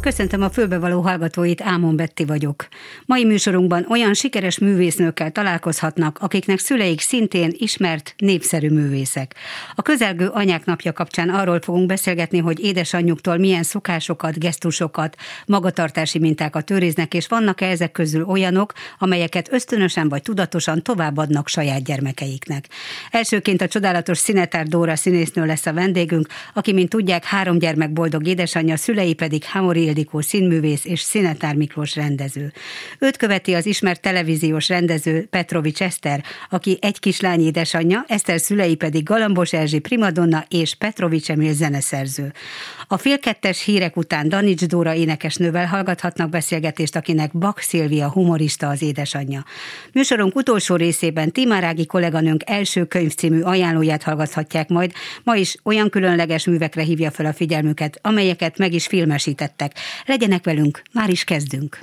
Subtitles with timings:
[0.00, 2.68] Köszöntöm a fölbevaló hallgatóit, Ámon Betti vagyok.
[3.06, 9.34] Mai műsorunkban olyan sikeres művésznőkkel találkozhatnak, akiknek szüleik szintén ismert, népszerű művészek.
[9.74, 15.16] A közelgő anyák napja kapcsán arról fogunk beszélgetni, hogy édesanyjuktól milyen szokásokat, gesztusokat,
[15.46, 22.68] magatartási mintákat őriznek, és vannak-e ezek közül olyanok, amelyeket ösztönösen vagy tudatosan továbbadnak saját gyermekeiknek.
[23.10, 28.26] Elsőként a csodálatos Szinetár Dóra színésznő lesz a vendégünk, aki, mint tudják, három gyermek boldog
[28.26, 32.52] édesanyja, szülei pedig Hamori Ildikó színművész és Szinetár Miklós rendező.
[32.98, 39.02] Őt követi az ismert televíziós rendező Petrovics Eszter, aki egy kislány édesanyja, Eszter szülei pedig
[39.02, 42.32] Galambos Erzsi primadonna és Petrovics Emil zeneszerző.
[42.88, 49.44] A félkettes hírek után Danics Dóra énekesnővel hallgathatnak beszélgetést, akinek Bak Szilvia humorista az édesanyja.
[49.92, 54.92] Műsorunk utolsó részében Timárági kolléganőnk első könyvcímű ajánlóját hallgathatják majd.
[55.22, 59.72] Ma is olyan különleges művekre hívja fel a figyelmüket, amelyeket meg is filmesítettek.
[60.06, 61.78] Legyenek velünk, már is kezdünk.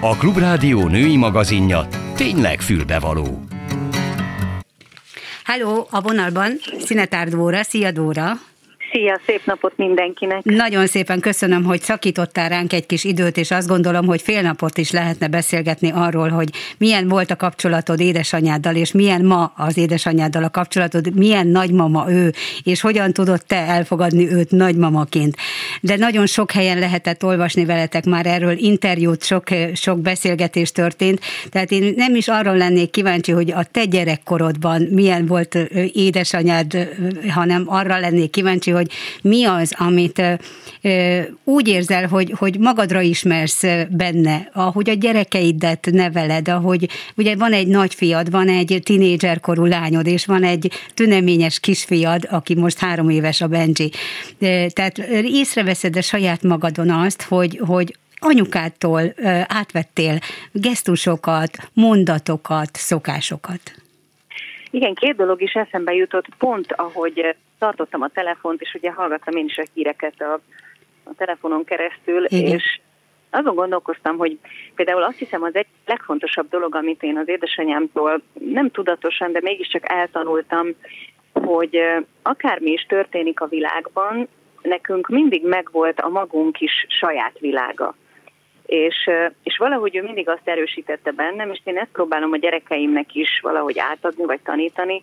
[0.00, 3.44] A Klubrádió női magazinja tényleg fülbevaló.
[5.44, 8.32] Halló, a vonalban Szinetár Dóra, szia Dóra!
[8.92, 10.44] Szia, szép napot mindenkinek!
[10.44, 14.78] Nagyon szépen köszönöm, hogy szakítottál ránk egy kis időt, és azt gondolom, hogy fél napot
[14.78, 20.44] is lehetne beszélgetni arról, hogy milyen volt a kapcsolatod édesanyáddal, és milyen ma az édesanyáddal
[20.44, 25.36] a kapcsolatod, milyen nagymama ő, és hogyan tudod te elfogadni őt nagymamaként.
[25.80, 31.70] De nagyon sok helyen lehetett olvasni veletek már erről interjút, sok, sok beszélgetés történt, tehát
[31.70, 35.54] én nem is arra lennék kíváncsi, hogy a te gyerekkorodban milyen volt
[35.92, 36.88] édesanyád,
[37.28, 40.22] hanem arra lennék kíváncsi, hogy hogy mi az, amit
[41.44, 47.66] úgy érzel, hogy, hogy magadra ismersz benne, ahogy a gyerekeidet neveled, ahogy ugye van egy
[47.66, 53.46] nagyfiad, van egy tinédzserkorú lányod, és van egy tüneményes kisfiad, aki most három éves a
[53.46, 53.90] Benji.
[54.68, 59.14] Tehát észreveszed a saját magadon azt, hogy, hogy anyukától
[59.46, 60.18] átvettél
[60.52, 63.81] gesztusokat, mondatokat, szokásokat.
[64.72, 69.44] Igen, két dolog is eszembe jutott, pont ahogy tartottam a telefont, és ugye hallgattam én
[69.44, 70.40] is a híreket a,
[71.04, 72.54] a telefonon keresztül, Igen.
[72.54, 72.80] és
[73.30, 74.38] azon gondolkoztam, hogy
[74.74, 79.92] például azt hiszem az egy legfontosabb dolog, amit én az édesanyámtól nem tudatosan, de mégiscsak
[79.92, 80.68] eltanultam,
[81.32, 81.80] hogy
[82.22, 84.28] akármi is történik a világban,
[84.62, 87.94] nekünk mindig megvolt a magunk is saját világa
[88.72, 89.10] és,
[89.42, 93.78] és valahogy ő mindig azt erősítette bennem, és én ezt próbálom a gyerekeimnek is valahogy
[93.78, 95.02] átadni, vagy tanítani,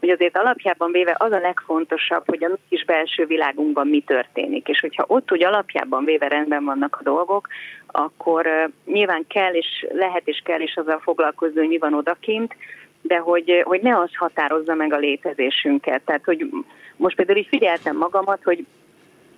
[0.00, 4.68] hogy azért alapjában véve az a legfontosabb, hogy a mi kis belső világunkban mi történik,
[4.68, 7.48] és hogyha ott úgy alapjában véve rendben vannak a dolgok,
[7.86, 12.56] akkor nyilván kell és lehet és kell is azzal foglalkozni, hogy mi van odakint,
[13.02, 16.02] de hogy, hogy ne az határozza meg a létezésünket.
[16.02, 16.50] Tehát, hogy
[16.96, 18.66] most például így figyeltem magamat, hogy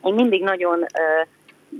[0.04, 1.26] én mindig nagyon uh,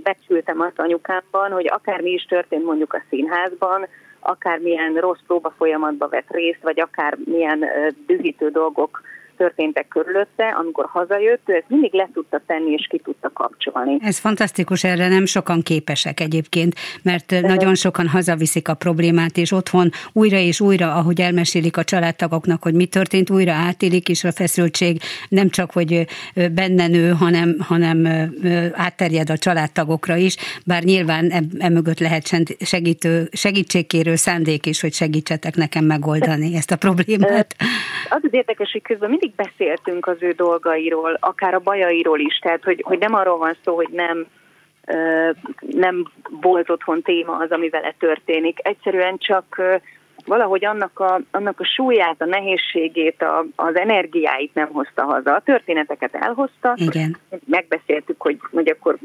[0.03, 3.87] becsültem azt anyukámban, hogy akármi is történt mondjuk a színházban,
[4.19, 7.65] akármilyen rossz próba folyamatba vett részt, vagy akármilyen
[8.07, 9.01] dühítő dolgok
[9.43, 13.97] történtek körülötte, amikor hazajött, ő ezt mindig le tudta tenni és ki tudta kapcsolni.
[14.01, 19.51] Ez fantasztikus, erre nem sokan képesek egyébként, mert De nagyon sokan hazaviszik a problémát, és
[19.51, 24.31] otthon újra és újra, ahogy elmesélik a családtagoknak, hogy mi történt, újra átélik, és a
[24.31, 26.05] feszültség nem csak, hogy
[26.53, 28.07] benne nő, hanem, hanem
[28.73, 32.27] átterjed a családtagokra is, bár nyilván emögött lehet
[32.59, 37.55] segítő, segítségkérő szándék is, hogy segítsetek nekem megoldani ezt a problémát.
[38.09, 42.63] Az az érdekes, hogy közben mindig beszéltünk az ő dolgairól, akár a bajairól is, tehát
[42.63, 44.27] hogy, hogy nem arról van szó, hogy nem
[45.59, 46.11] nem
[46.41, 48.59] volt otthon téma az, ami vele történik.
[48.61, 49.61] Egyszerűen csak
[50.25, 55.35] valahogy annak a, annak a súlyát, a nehézségét, a, az energiáit nem hozta haza.
[55.35, 56.73] A történeteket elhozta.
[56.75, 57.17] Igen.
[57.45, 58.97] Megbeszéltük, hogy, hogy akkor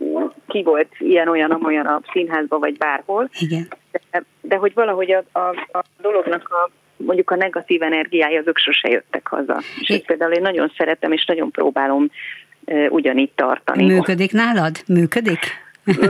[0.47, 3.28] ki volt ilyen-olyan, amolyan a színházban, vagy bárhol.
[3.38, 3.69] Igen.
[4.10, 5.48] De, de hogy valahogy a, a,
[5.78, 9.60] a dolognak a mondjuk a negatív energiája, azok sose jöttek haza.
[9.80, 12.10] És ezt például én nagyon szeretem, és nagyon próbálom
[12.89, 13.84] ugyanígy tartani.
[13.84, 14.77] Működik nálad?
[14.86, 15.39] Működik?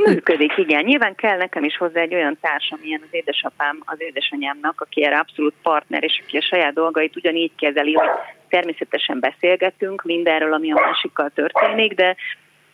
[0.05, 0.85] Működik, igen.
[0.85, 5.19] Nyilván kell nekem is hozzá egy olyan társam, ilyen az édesapám, az édesanyámnak, aki erre
[5.19, 8.09] abszolút partner, és aki a saját dolgait ugyanígy kezeli, hogy
[8.49, 12.17] természetesen beszélgetünk mindenről, ami a másikkal történik, de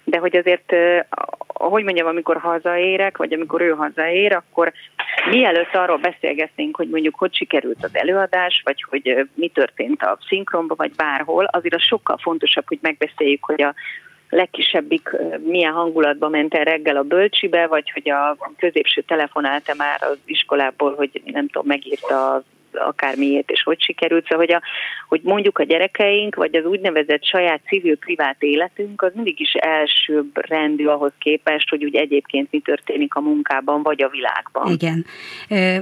[0.05, 0.75] de hogy azért,
[1.47, 4.73] ahogy mondjam, amikor hazaérek, vagy amikor ő hazaér, akkor
[5.31, 10.77] mielőtt arról beszélgetnénk, hogy mondjuk hogy sikerült az előadás, vagy hogy mi történt a szinkronban,
[10.77, 13.75] vagy bárhol, azért az sokkal fontosabb, hogy megbeszéljük, hogy a
[14.29, 15.11] legkisebbik
[15.45, 20.95] milyen hangulatban ment el reggel a bölcsibe, vagy hogy a középső telefonálta már az iskolából,
[20.95, 22.43] hogy nem tudom, megírta
[22.77, 24.27] a akármiért, és hogy sikerült.
[24.29, 24.63] Szóval, hogy, a,
[25.09, 30.47] hogy mondjuk a gyerekeink, vagy az úgynevezett saját civil privát életünk, az mindig is elsőbb
[30.47, 34.73] rendű ahhoz képest, hogy úgy egyébként mi történik a munkában, vagy a világban.
[34.73, 35.05] Igen.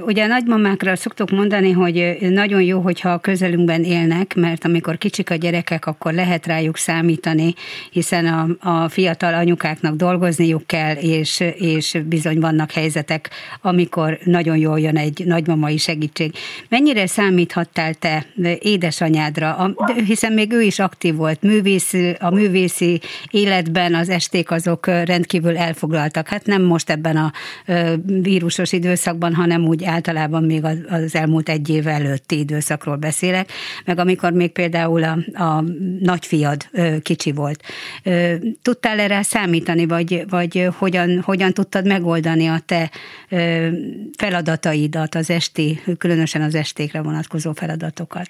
[0.05, 5.29] Ugye a nagymamákra szoktuk mondani, hogy nagyon jó, hogyha a közelünkben élnek, mert amikor kicsik
[5.29, 7.53] a gyerekek, akkor lehet rájuk számítani,
[7.91, 13.29] hiszen a, a fiatal anyukáknak dolgozniuk kell, és, és bizony vannak helyzetek,
[13.61, 16.31] amikor nagyon jól jön egy nagymamai segítség.
[16.83, 18.25] Mennyire számíthattál te
[18.59, 19.73] édesanyádra,
[20.05, 23.01] hiszen még ő is aktív volt, művész, a művészi
[23.31, 26.27] életben az esték azok rendkívül elfoglaltak.
[26.27, 27.31] Hát nem most ebben a
[28.05, 33.51] vírusos időszakban, hanem úgy általában még az elmúlt egy év előtti időszakról beszélek,
[33.85, 35.63] meg amikor még például a, a
[35.99, 36.69] nagyfiad
[37.01, 37.63] kicsi volt.
[38.61, 42.91] Tudtál erre számítani, vagy, vagy hogyan, hogyan tudtad megoldani a te
[44.17, 48.29] feladataidat, az esti, különösen az estékre vonatkozó feladatokat?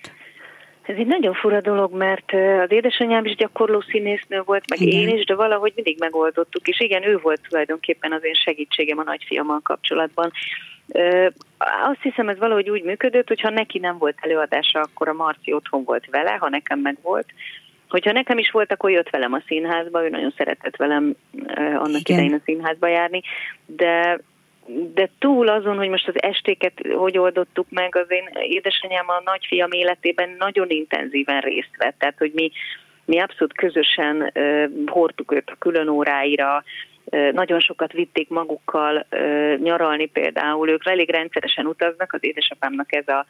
[0.81, 2.31] Ez egy nagyon fura dolog, mert
[2.63, 4.99] az édesanyám is gyakorló színésznő volt, meg igen.
[4.99, 9.03] én is, de valahogy mindig megoldottuk, és igen, ő volt tulajdonképpen az én segítségem a
[9.03, 10.31] nagyfiammal kapcsolatban.
[11.83, 15.53] Azt hiszem, ez valahogy úgy működött, hogy ha neki nem volt előadása, akkor a Marci
[15.53, 17.27] otthon volt vele, ha nekem meg volt.
[17.89, 21.15] Hogyha nekem is volt, akkor jött velem a színházba, ő nagyon szeretett velem
[21.55, 22.17] annak Igen.
[22.17, 23.21] idején a színházba járni,
[23.65, 24.19] de
[24.93, 29.71] de túl azon, hogy most az estéket hogy oldottuk meg, az én édesanyám a nagyfiam
[29.71, 32.51] életében nagyon intenzíven részt vett, tehát hogy mi,
[33.05, 36.63] mi abszolút közösen uh, hordtuk őt a külön óráira,
[37.31, 39.05] nagyon sokat vitték magukkal
[39.57, 43.25] nyaralni például, ők elég rendszeresen utaznak, az édesapámnak ez a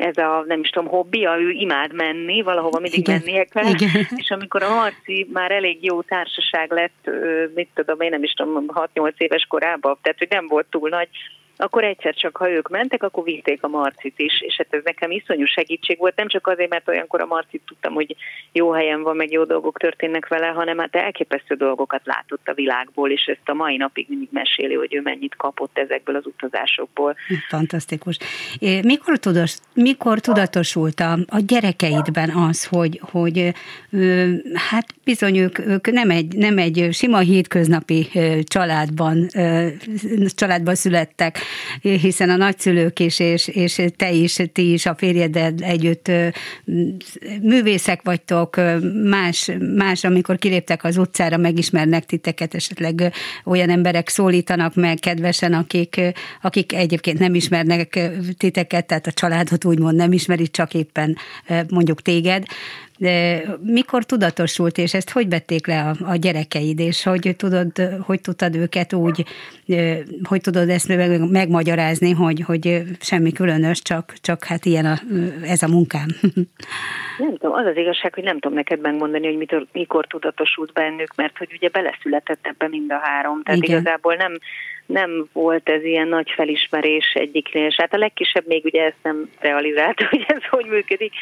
[0.00, 3.22] ez a, nem is tudom, hobbija, ő imád menni, valahova mindig Igen.
[3.24, 4.06] mennie kell, Igen.
[4.16, 7.10] és amikor a Marci már elég jó társaság lett,
[7.54, 8.64] mit tudom, én nem is tudom,
[8.94, 11.08] 6-8 éves korában, tehát hogy nem volt túl nagy,
[11.60, 15.10] akkor egyszer csak, ha ők mentek, akkor vitték a Marcit is, és hát ez nekem
[15.10, 18.16] iszonyú segítség volt, nem csak azért, mert olyankor a Marcit tudtam, hogy
[18.52, 23.10] jó helyen van, meg jó dolgok történnek vele, hanem hát elképesztő dolgokat látott a világból,
[23.10, 27.16] és ezt a mai napig mindig meséli, hogy ő mennyit kapott ezekből az utazásokból.
[27.48, 28.18] Fantasztikus.
[28.82, 29.56] Mikor, tudos,
[29.90, 33.54] mikor tudatosult a, a gyerekeidben az, hogy, hogy
[34.54, 38.08] hát bizony ők, ők nem, egy, nem egy sima hétköznapi
[38.44, 39.26] családban,
[40.34, 41.38] családban születtek,
[41.80, 46.10] hiszen a nagyszülők is, és, és te is, ti is, a férjeddel együtt
[47.42, 48.60] művészek vagytok,
[49.04, 53.12] más, más, amikor kiléptek az utcára, megismernek titeket, esetleg
[53.44, 56.00] olyan emberek szólítanak meg kedvesen, akik,
[56.42, 61.16] akik egyébként nem ismernek titeket, tehát a családot úgymond nem ismeri, csak éppen
[61.70, 62.44] mondjuk téged.
[62.98, 68.20] De mikor tudatosult, és ezt hogy vették le a, a gyerekeid, és hogy tudod, hogy
[68.20, 69.24] tudtad őket úgy,
[70.22, 70.88] hogy tudod ezt
[71.30, 74.94] megmagyarázni, hogy, hogy semmi különös, csak, csak hát ilyen a,
[75.44, 76.06] ez a munkám.
[77.18, 81.14] Nem tudom, az az igazság, hogy nem tudom neked megmondani, hogy mitől, mikor tudatosult bennük,
[81.14, 83.42] mert hogy ugye beleszületett ebbe mind a három.
[83.42, 83.78] Tehát Igen.
[83.78, 84.38] igazából nem,
[84.92, 89.30] nem volt ez ilyen nagy felismerés egyiknél, és hát a legkisebb még ugye ezt nem
[89.38, 91.12] realizált, hogy ez hogy működik,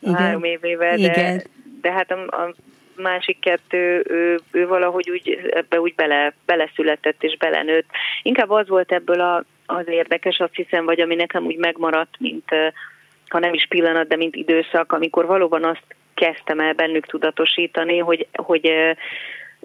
[0.00, 0.14] igen.
[0.14, 1.42] három évével, de, Igen.
[1.80, 2.54] de hát a, a
[2.96, 7.86] másik kettő, ő, ő valahogy úgy, ebbe úgy bele, beleszületett és belenőtt.
[8.22, 12.48] Inkább az volt ebből a, az érdekes, azt hiszem, vagy ami nekem úgy megmaradt, mint
[13.28, 15.84] ha nem is pillanat, de mint időszak, amikor valóban azt
[16.14, 18.72] kezdtem el bennük tudatosítani, hogy, hogy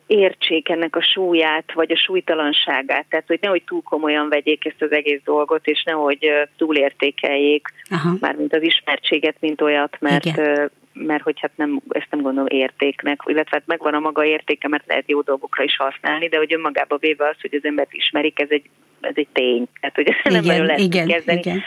[0.07, 3.05] értsék ennek a súlyát, vagy a súlytalanságát.
[3.09, 8.15] Tehát, hogy nehogy túl komolyan vegyék ezt az egész dolgot, és nehogy túlértékeljék, Aha.
[8.19, 10.69] mármint az ismertséget, mint olyat, mert Igen
[11.05, 14.87] mert hogy hát nem, ezt nem gondolom értéknek, illetve hát megvan a maga értéke, mert
[14.87, 18.47] lehet jó dolgokra is használni, de hogy önmagába véve az, hogy az embert ismerik, ez
[18.49, 18.69] egy,
[19.01, 19.67] ez egy tény.
[19.79, 21.39] Tehát, hogy ezt nem nagyon lehet igen, kezdeni.
[21.39, 21.63] Igen.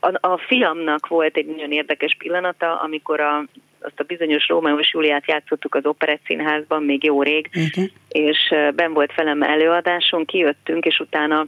[0.00, 3.44] A, a fiamnak volt egy nagyon érdekes pillanata, amikor a,
[3.80, 7.92] azt a bizonyos Rómeó és Júliát játszottuk az Operett Színházban még jó rég, okay.
[8.08, 11.46] és ben volt velem előadáson, kijöttünk, és utána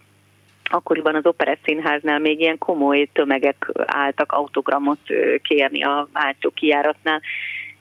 [0.65, 4.99] akkoriban az Operett Színháznál még ilyen komoly tömegek álltak autogramot
[5.43, 7.21] kérni a hátsó kijáratnál,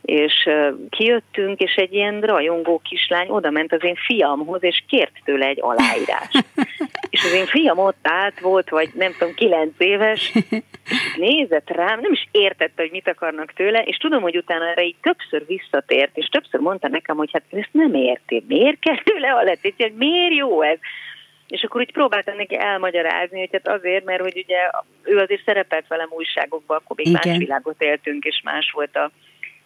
[0.01, 0.49] és
[0.89, 5.59] kijöttünk, és egy ilyen rajongó kislány oda ment az én fiamhoz, és kért tőle egy
[5.61, 6.45] aláírást.
[7.21, 10.31] és az én fiam ott állt, volt, vagy nem tudom, kilenc éves,
[10.89, 14.83] és nézett rám, nem is értette, hogy mit akarnak tőle, és tudom, hogy utána erre
[14.83, 19.31] így többször visszatért, és többször mondta nekem, hogy hát ezt nem érti, miért kell tőle
[19.31, 20.77] aláírni, hogy miért jó ez?
[21.47, 24.57] És akkor úgy próbáltam neki elmagyarázni, hogy hát azért, mert hogy ugye
[25.03, 27.21] ő azért szerepelt velem újságokban, akkor még Igen.
[27.25, 29.11] más világot éltünk, és más volt a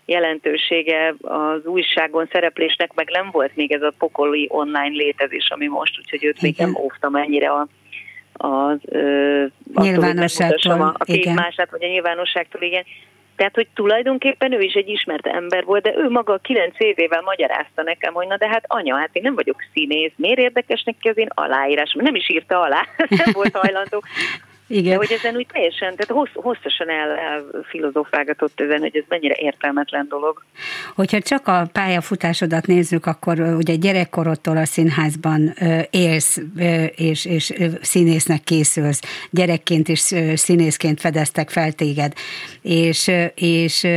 [0.05, 5.99] jelentősége az újságon szereplésnek, meg nem volt még ez a pokoli online létezés, ami most,
[5.99, 7.67] úgyhogy őt még nem óvtam ennyire a,
[8.33, 9.45] az ö,
[9.75, 12.83] nyilvánosságtól, a képmását, vagy a nyilvánosságtól, igen.
[13.35, 17.83] Tehát, hogy tulajdonképpen ő is egy ismert ember volt, de ő maga kilenc évével magyarázta
[17.83, 21.17] nekem, hogy na de hát anya, hát én nem vagyok színész, miért érdekes neki az
[21.17, 22.03] én aláírásom?
[22.03, 22.87] Nem is írta alá,
[23.23, 24.03] nem volt hajlandó.
[24.67, 24.91] Igen.
[24.91, 30.05] De hogy ezen úgy teljesen, tehát hossz, hosszasan el, elfilozofálgatott ezen, hogy ez mennyire értelmetlen
[30.09, 30.43] dolog.
[30.95, 35.53] Hogyha csak a pályafutásodat nézzük, akkor ugye gyerekkorodtól a színházban
[35.89, 36.41] élsz,
[36.95, 39.01] és, és színésznek készülsz.
[39.29, 39.99] Gyerekként és
[40.35, 42.13] színészként fedeztek fel téged.
[42.61, 43.87] És, és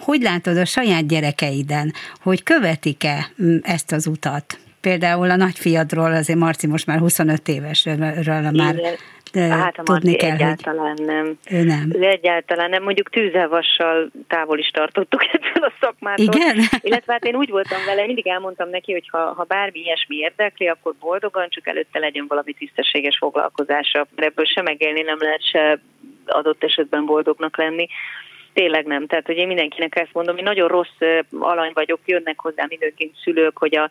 [0.00, 1.92] hogy látod a saját gyerekeiden,
[2.22, 3.30] hogy követik-e
[3.62, 4.58] ezt az utat?
[4.80, 7.96] Például a nagyfiadról, azért Marci most már 25 évesről
[8.50, 8.96] már Igen
[9.34, 11.38] hát a tudni kell, egyáltalán hogy nem.
[11.50, 11.90] Ő nem.
[11.92, 12.82] Ő egyáltalán nem.
[12.82, 16.24] Mondjuk tűzelvassal távol is tartottuk ettől a szakmától.
[16.24, 16.58] Igen?
[16.80, 20.68] Illetve hát én úgy voltam vele, mindig elmondtam neki, hogy ha, ha bármi ilyesmi érdekli,
[20.68, 24.06] akkor boldogan, csak előtte legyen valami tisztességes foglalkozása.
[24.16, 25.80] Ebből se megélni nem lehet, se
[26.26, 27.88] adott esetben boldognak lenni
[28.52, 29.06] tényleg nem.
[29.06, 31.00] Tehát, hogy én mindenkinek ezt mondom, én nagyon rossz
[31.38, 33.90] alany vagyok, jönnek hozzám időnként szülők, hogy a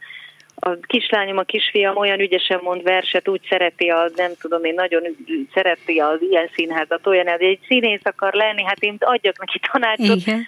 [0.60, 5.04] a kislányom, a kisfiam olyan ügyesen mond verset, úgy szereti a, nem tudom én, nagyon
[5.54, 10.18] szereti az ilyen színházat, olyan, hogy egy színész akar lenni, hát én adjak neki tanácsot.
[10.18, 10.48] Igen.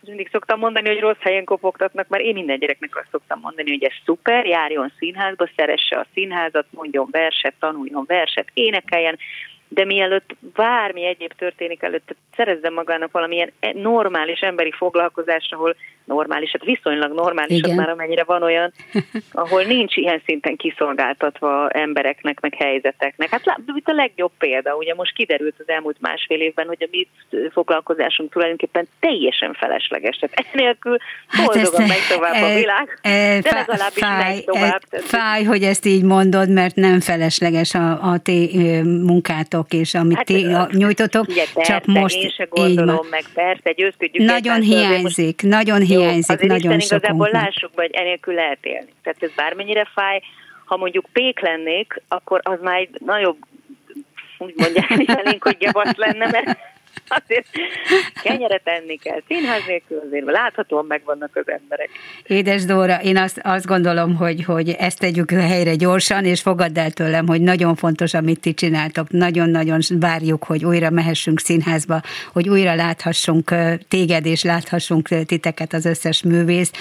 [0.00, 3.84] Mindig szoktam mondani, hogy rossz helyen kopogtatnak, mert én minden gyereknek azt szoktam mondani, hogy
[3.84, 9.18] ez szuper, járjon színházba, szeresse a színházat, mondjon verset, tanuljon verset, énekeljen,
[9.68, 15.76] de mielőtt bármi egyéb történik előtt, szerezzen magának valamilyen e- normális emberi foglalkozást, ahol
[16.08, 18.72] normális, hát viszonylag normális, az már amennyire van olyan,
[19.32, 23.28] ahol nincs ilyen szinten kiszolgáltatva embereknek, meg helyzeteknek.
[23.30, 23.42] Hát
[23.76, 27.08] itt a legjobb példa, ugye most kiderült az elmúlt másfél évben, hogy a mi
[27.52, 30.16] foglalkozásunk tulajdonképpen teljesen felesleges.
[30.16, 30.96] Tehát enélkül
[31.44, 34.82] boldogan hát megy tovább e, a világ, e, de legalábbis fáj, megy tovább.
[34.90, 38.50] E, fáj, hogy ezt így mondod, mert nem felesleges a, a ti
[39.58, 43.72] munkátok, és amit hát, ti nyújtotok, ugye, csak persze, most én se gondolom, meg persze,
[43.72, 44.24] győzködjük.
[44.24, 48.92] Nagyon hiányzik, most, nagyon hiányzik azért nagyon Isten igazából lássuk hogy enélkül lehet élni.
[49.02, 50.20] Tehát ez bármennyire fáj,
[50.64, 53.36] ha mondjuk pék lennék, akkor az már egy nagyobb
[54.38, 54.90] úgy mondják,
[55.24, 56.58] elénk, hogy gyavasz lenne, mert
[57.18, 57.46] azért
[58.22, 59.22] kenyeret enni kell.
[59.26, 61.88] Színház nélkül azért láthatóan megvannak az emberek.
[62.26, 66.90] Édes Dóra, én azt, azt gondolom, hogy, hogy ezt tegyük helyre gyorsan, és fogadd el
[66.90, 69.10] tőlem, hogy nagyon fontos, amit ti csináltok.
[69.10, 72.00] Nagyon-nagyon várjuk, hogy újra mehessünk színházba,
[72.32, 73.54] hogy újra láthassunk
[73.88, 76.72] téged, és láthassunk titeket az összes művész.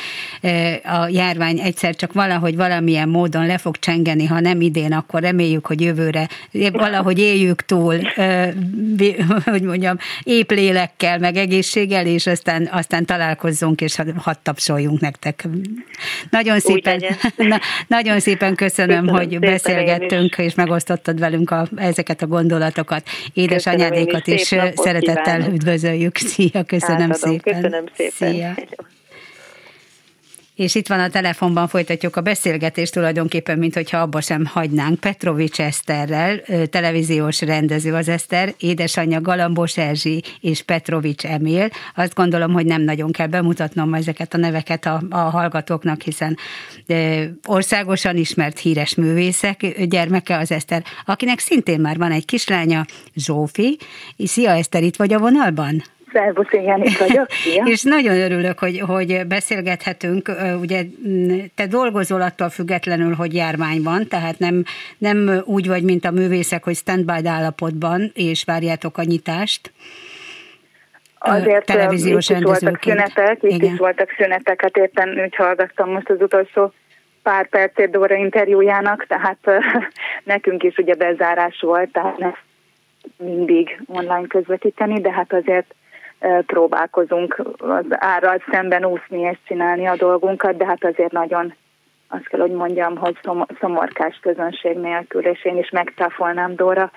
[0.83, 5.65] A járvány egyszer csak valahogy valamilyen módon le fog csengeni, ha nem idén, akkor reméljük,
[5.65, 6.27] hogy jövőre
[6.71, 7.95] valahogy éljük túl,
[9.43, 15.47] hogy mondjam, épp lélekkel, meg egészséggel, és aztán, aztán találkozzunk, és hadd tapsoljunk nektek.
[16.29, 17.03] Nagyon szépen,
[17.35, 23.07] na, nagyon szépen köszönöm, köszönöm hogy szépen beszélgettünk, és megosztottad velünk a, ezeket a gondolatokat.
[23.33, 25.53] Édesanyádékat is, is szeretettel kívánok.
[25.53, 26.17] üdvözöljük.
[26.17, 27.31] Szia, köszönöm Átadom.
[27.31, 27.53] szépen.
[27.53, 28.33] Köszönöm szépen.
[28.33, 28.55] Szia.
[30.57, 34.99] És itt van a telefonban, folytatjuk a beszélgetést tulajdonképpen, mint hogyha abba sem hagynánk.
[34.99, 41.69] Petrovics Eszterrel, televíziós rendező az Eszter, édesanyja Galambos Erzsi és Petrovics Emil.
[41.95, 46.37] Azt gondolom, hogy nem nagyon kell bemutatnom ezeket a neveket a, a hallgatóknak, hiszen
[47.47, 52.85] országosan ismert híres művészek gyermeke az Eszter, akinek szintén már van egy kislánya,
[53.15, 53.77] Zsófi.
[54.17, 55.83] Szia Eszter, itt vagy a vonalban?
[56.11, 57.29] Szervusz, igen, itt vagyok.
[57.29, 57.63] Szia.
[57.65, 60.31] és nagyon örülök, hogy, hogy beszélgethetünk.
[60.61, 60.83] Ugye
[61.55, 64.63] te dolgozol attól függetlenül, hogy járvány van, tehát nem,
[64.97, 69.71] nem úgy vagy, mint a művészek, hogy standby állapotban, és várjátok a nyitást.
[71.19, 73.73] Azért televíziós itt is voltak szünetek, itt igen.
[73.73, 76.73] is voltak szünetek, hát éppen úgy hallgattam most az utolsó
[77.23, 79.37] pár percét Dóra interjújának, tehát
[80.23, 82.31] nekünk is ugye bezárás volt, tehát ne
[83.17, 85.75] mindig online közvetíteni, de hát azért
[86.45, 91.53] próbálkozunk az árral szemben úszni és csinálni a dolgunkat, de hát azért nagyon
[92.07, 93.17] azt kell, hogy mondjam, hogy
[93.59, 96.91] szomorkás közönség nélkül, és én is megtáfolnám Dóra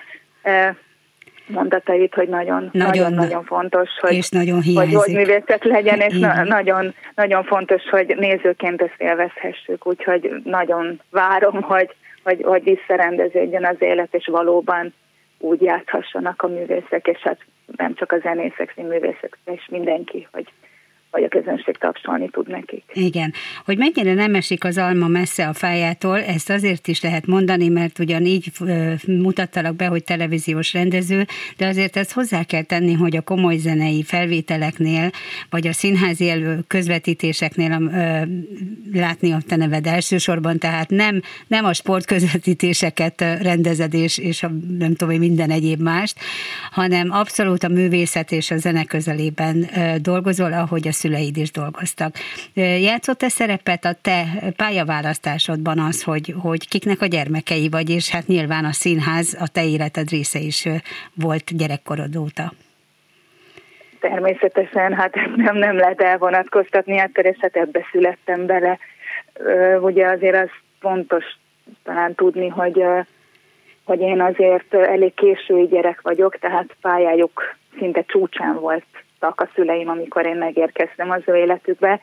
[1.47, 6.43] mondatait, hogy nagyon, nagyon, nagyon fontos, hogy, és nagyon hogy, hogy művészet legyen, és na,
[6.43, 13.75] nagyon, nagyon fontos, hogy nézőként ezt élvezhessük, úgyhogy nagyon várom, hogy, hogy, hogy visszarendeződjön az
[13.79, 14.93] élet, és valóban
[15.41, 17.39] úgy játszhassanak a művészek, és hát
[17.77, 20.47] nem csak a zenészek, színművészek, és mindenki, hogy,
[21.11, 22.83] vagy a közönség tapsolni tud nekik.
[22.93, 23.33] Igen.
[23.65, 27.99] Hogy mennyire nem esik az alma messze a fájától, ezt azért is lehet mondani, mert
[27.99, 28.51] ugyan így
[29.07, 31.25] mutattalak be, hogy televíziós rendező,
[31.57, 35.09] de azért ezt hozzá kell tenni, hogy a komoly zenei felvételeknél,
[35.49, 38.21] vagy a színházi elő közvetítéseknél ö,
[38.99, 44.95] látni a te neved elsősorban, tehát nem, nem a sportközvetítéseket rendezed és, és a, nem
[44.95, 46.19] tudom, minden egyéb mást,
[46.71, 49.69] hanem abszolút a művészet és a zene közelében
[50.01, 52.11] dolgozol, ahogy a szüleid is dolgoztak.
[52.89, 54.19] Játszott-e szerepet a te
[54.55, 59.63] pályaválasztásodban az, hogy, hogy kiknek a gyermekei vagy, és hát nyilván a színház a te
[59.65, 60.67] életed része is
[61.15, 62.51] volt gyerekkorod óta?
[63.99, 65.15] Természetesen, hát
[65.45, 68.77] nem, nem lehet elvonatkoztatni, hát hát ebbe születtem bele.
[69.81, 71.25] Ugye azért az fontos
[71.83, 72.83] talán tudni, hogy,
[73.83, 78.85] hogy én azért elég késői gyerek vagyok, tehát pályájuk szinte csúcsán volt
[79.21, 81.99] voltak a szüleim, amikor én megérkeztem az ő életükbe.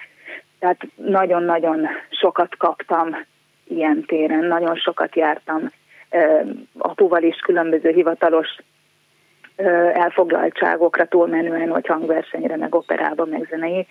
[0.58, 3.16] Tehát nagyon-nagyon sokat kaptam
[3.64, 5.70] ilyen téren, nagyon sokat jártam
[6.78, 8.48] apuval is különböző hivatalos
[9.92, 13.86] elfoglaltságokra túlmenően, hogy hangversenyre, meg operába, meg zenei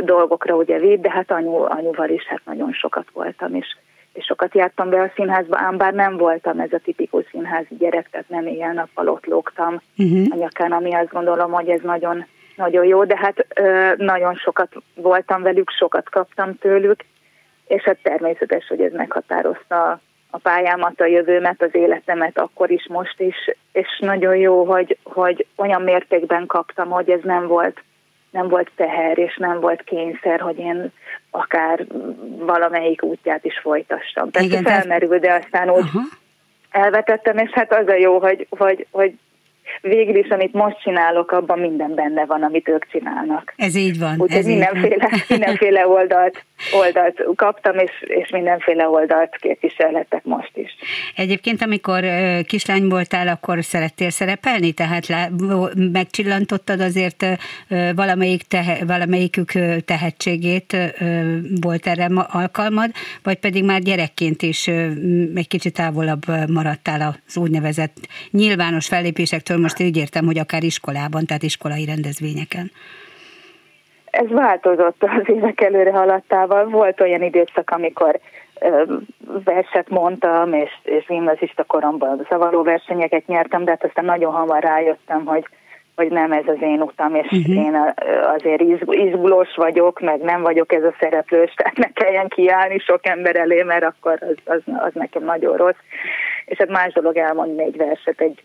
[0.00, 3.66] dolgokra ugye vitt, de hát anyu, anyuval is hát nagyon sokat voltam, és,
[4.12, 8.10] és sokat jártam be a színházba, ám bár nem voltam ez a tipikus színházi gyerek,
[8.10, 10.26] tehát nem éjjel-nappal ott lógtam uh-huh.
[10.30, 12.24] a nyakán, ami azt gondolom, hogy ez nagyon
[12.56, 13.46] nagyon jó, de hát
[13.96, 17.04] nagyon sokat voltam velük, sokat kaptam tőlük,
[17.66, 23.20] és hát természetes, hogy ez meghatározta a pályámat, a jövőmet, az életemet akkor is, most
[23.20, 23.36] is,
[23.72, 27.82] és nagyon jó, hogy, hogy olyan mértékben kaptam, hogy ez nem volt
[28.32, 30.92] nem volt teher, és nem volt kényszer, hogy én
[31.30, 31.86] akár
[32.38, 34.30] valamelyik útját is folytassam.
[34.30, 36.02] Persze Igen, felmerül, de aztán úgy uh-huh.
[36.70, 39.14] elvetettem, és hát az a jó, hogy, hogy, hogy
[39.80, 43.54] végül is, amit most csinálok, abban minden benne van, amit ők csinálnak.
[43.56, 44.14] Ez így van.
[44.18, 45.20] Úgyhogy mindenféle, van.
[45.38, 50.70] mindenféle oldalt, oldalt kaptam, és, és mindenféle oldalt képviselhetek most is.
[51.16, 52.04] Egyébként, amikor
[52.46, 54.72] kislány voltál, akkor szerettél szerepelni?
[54.72, 55.30] Tehát
[55.74, 57.26] megcsillantottad azért
[57.94, 59.52] valamelyik tehe, valamelyikük
[59.84, 60.76] tehetségét,
[61.60, 62.90] volt erre alkalmad,
[63.22, 64.68] vagy pedig már gyerekként is
[65.34, 67.96] egy kicsit távolabb maradtál az úgynevezett
[68.30, 72.70] nyilvános fellépésektől, most így értem, hogy akár iskolában, tehát iskolai rendezvényeken.
[74.10, 76.64] Ez változott az évek előre haladtával.
[76.64, 78.20] Volt olyan időszak, amikor
[79.44, 85.24] verset mondtam, és, és gimnazista koromban szavaló versenyeket nyertem, de hát aztán nagyon hamar rájöttem,
[85.24, 85.46] hogy,
[85.96, 87.64] hogy nem ez az én utam, és uh-huh.
[87.64, 87.94] én
[88.34, 93.36] azért izgulós vagyok, meg nem vagyok ez a szereplős, tehát ne kelljen kiállni sok ember
[93.36, 95.80] elé, mert akkor az, az, az nekem nagyon rossz.
[96.44, 98.42] És hát más dolog elmondani egy verset egy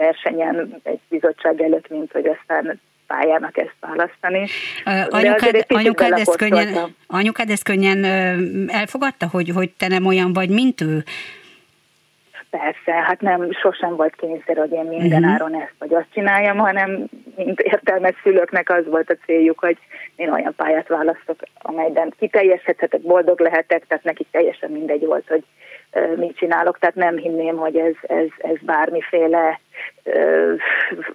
[0.00, 4.46] versenyen egy bizottság előtt, mint hogy aztán pályának ezt választani.
[5.08, 8.04] Anyukád, anyukád, ezt könnyen, anyukád ezt könnyen
[8.68, 11.04] elfogadta, hogy, hogy te nem olyan vagy, mint ő?
[12.50, 15.32] Persze, hát nem, sosem volt kényszer, hogy én minden uh-huh.
[15.32, 17.04] áron ezt vagy azt csináljam, hanem
[17.36, 19.78] mint értelmes szülőknek az volt a céljuk, hogy
[20.16, 25.44] én olyan pályát választok, amelyben kiteljesedhetek, boldog lehetek, tehát nekik teljesen mindegy volt, hogy
[26.16, 29.60] mit csinálok, tehát nem hinném, hogy ez, ez, ez bármiféle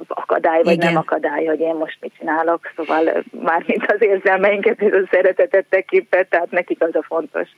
[0.08, 0.94] akadály, vagy Igen.
[0.94, 6.24] nem akadály, hogy én most mit csinálok, szóval mármint az érzelmeinket és a szeretetet tekintve,
[6.24, 7.50] tehát nekik az a fontos.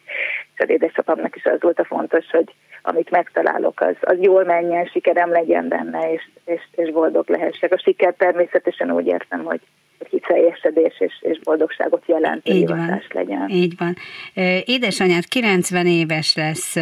[0.54, 4.86] És az édesapámnak is az volt a fontos, hogy amit megtalálok, az, az jól menjen,
[4.86, 7.74] sikerem legyen benne, és, és, és boldog lehessek.
[7.74, 9.62] A siker természetesen úgy értem, hogy
[10.10, 13.50] kiteljesedés és, és boldogságot jelentő így van, legyen.
[13.50, 13.96] Így van.
[14.66, 16.76] Édesanyád 90 éves lesz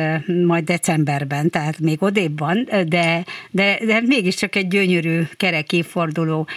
[0.45, 6.47] majd decemberben, tehát még odébb van, de, de, de mégiscsak egy gyönyörű kerek évforduló.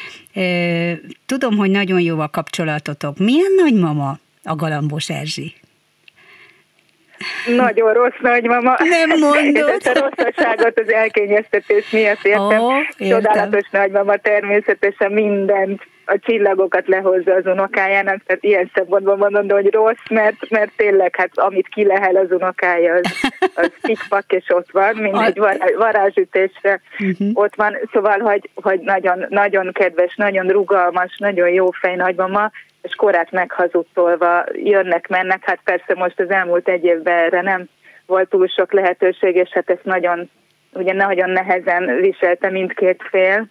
[1.27, 3.18] Tudom, hogy nagyon jó a kapcsolatotok.
[3.18, 5.53] Milyen nagymama a Galambos Erzsi?
[7.57, 8.76] Nagyon rossz nagymama.
[8.78, 9.68] Nem mondod.
[9.68, 12.61] Ezt a rosszasságot az elkényeztetés miatt értem.
[12.61, 13.09] Oh, értem.
[13.09, 20.09] Csodálatos nagymama természetesen mindent a csillagokat lehozza az unokájának, tehát ilyen szempontból mondom, hogy rossz,
[20.11, 25.20] mert, mert tényleg hát amit kilehel az unokája, az, az pikpak, és ott van, mint
[25.20, 25.38] egy
[25.76, 27.31] varázsütésre uh-huh.
[27.33, 32.50] ott van, szóval, hogy, hogy nagyon, nagyon kedves, nagyon rugalmas, nagyon jó fej nagymama,
[32.83, 37.69] és korát meghazudtolva jönnek-mennek, hát persze most az elmúlt egy évben erre nem
[38.07, 40.31] volt túl sok lehetőség, és hát ezt nagyon,
[40.73, 43.47] ugye nagyon nehezen viselte mindkét fél,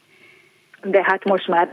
[0.84, 1.70] de hát most már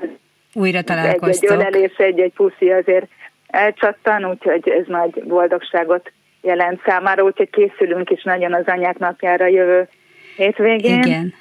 [0.55, 1.51] újra találkoztok.
[1.51, 3.07] Egy, egy ölelés, egy-egy puszi azért
[3.47, 9.88] elcsattan, úgyhogy ez nagy boldogságot jelent számára, úgyhogy készülünk is nagyon az anyák napjára jövő
[10.37, 11.03] hétvégén.
[11.03, 11.35] Igen.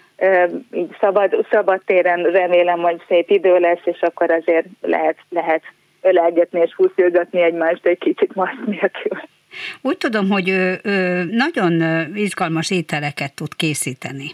[0.72, 5.62] Így szabad, szabad téren remélem, hogy szép idő lesz, és akkor azért lehet, lehet
[6.04, 9.22] ölelgetni és fuszilgatni egymást egy kicsit maszk nélkül.
[9.82, 11.82] Úgy tudom, hogy ő, ő nagyon
[12.14, 14.32] izgalmas ételeket tud készíteni.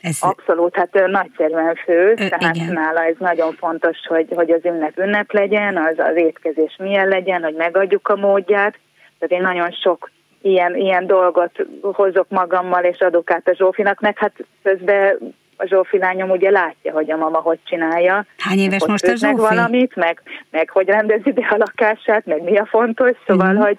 [0.00, 0.18] Ez...
[0.20, 2.72] Abszolút, hát ő nagyszerűen fő, Ö, tehát igen.
[2.72, 7.42] nála ez nagyon fontos, hogy, hogy az ünnep ünnep legyen, az, az étkezés milyen legyen,
[7.42, 8.78] hogy megadjuk a módját.
[9.18, 10.10] Tehát én nagyon sok
[10.42, 15.18] ilyen, ilyen dolgot hozok magammal, és adok át a Zsófinak, meg hát közben
[15.56, 18.26] a Zsófi lányom ugye látja, hogy a mama hogy csinálja.
[18.38, 19.34] Hány éves hogy most a Zsófi?
[19.34, 23.64] valamit, meg, meg hogy rendezi be a lakását, meg mi a fontos, szóval, uh-huh.
[23.64, 23.78] hogy,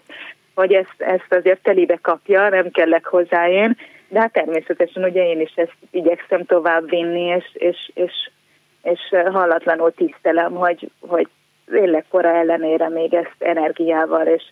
[0.55, 5.41] hogy ezt, ezt azért telibe kapja, nem kellek hozzá én, de hát természetesen ugye én
[5.41, 8.29] is ezt igyekszem tovább vinni, és, és, és,
[8.83, 8.99] és
[9.31, 11.27] hallatlanul tisztelem, hogy, hogy
[11.73, 14.43] életkora ellenére még ezt energiával és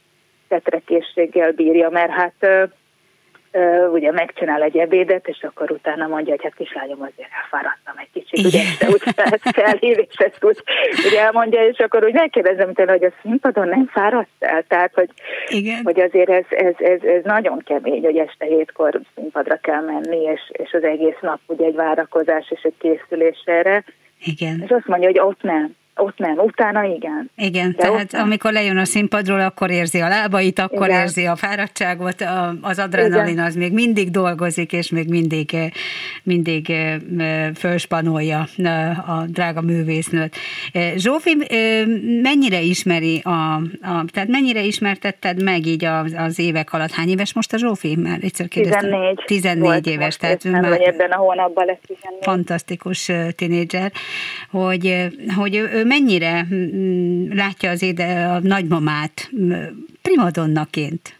[0.48, 2.70] tetrekészséggel bírja, mert hát
[3.92, 8.46] ugye megcsinál egy ebédet, és akkor utána mondja, hogy hát kislányom azért elfáradtam egy kicsit,
[8.46, 9.02] ugye este úgy
[9.54, 10.64] felhív, és ezt úgy
[11.06, 15.10] ugye elmondja, és akkor úgy megkérdezem tőle, hogy a színpadon nem fáradt el, tehát hogy,
[15.48, 15.82] Igen.
[15.84, 20.42] hogy azért ez, ez, ez, ez, nagyon kemény, hogy este hétkor színpadra kell menni, és,
[20.52, 23.84] és az egész nap ugye egy várakozás és egy készülés erre.
[24.24, 24.62] Igen.
[24.64, 27.30] És azt mondja, hogy ott nem ott nem, utána igen.
[27.38, 31.02] Igen, De tehát amikor lejön a színpadról, akkor érzi a lábait, akkor igen.
[31.02, 32.26] érzi a fáradtságot,
[32.62, 33.46] az adrenalin igen.
[33.46, 35.70] az még mindig dolgozik, és még mindig, eh,
[36.24, 36.96] mindig eh,
[37.56, 40.36] fölspanolja eh, a drága művésznőt.
[40.96, 41.36] Zsófi,
[42.22, 46.92] mennyire ismeri, a, a, tehát mennyire ismertetted meg így az, az évek alatt?
[46.92, 47.96] Hány éves most a Zsófi?
[47.96, 48.82] Már egyszer kérdeztem.
[48.82, 49.24] 14.
[49.26, 52.24] 14 éves, tehát már vagy ebben a hónapban lesz 14.
[52.24, 53.92] Fantasztikus tinédzser,
[54.52, 59.30] hogy, hogy ő mennyire mm, látja az éde a nagymamát
[60.02, 61.16] primadonnaként?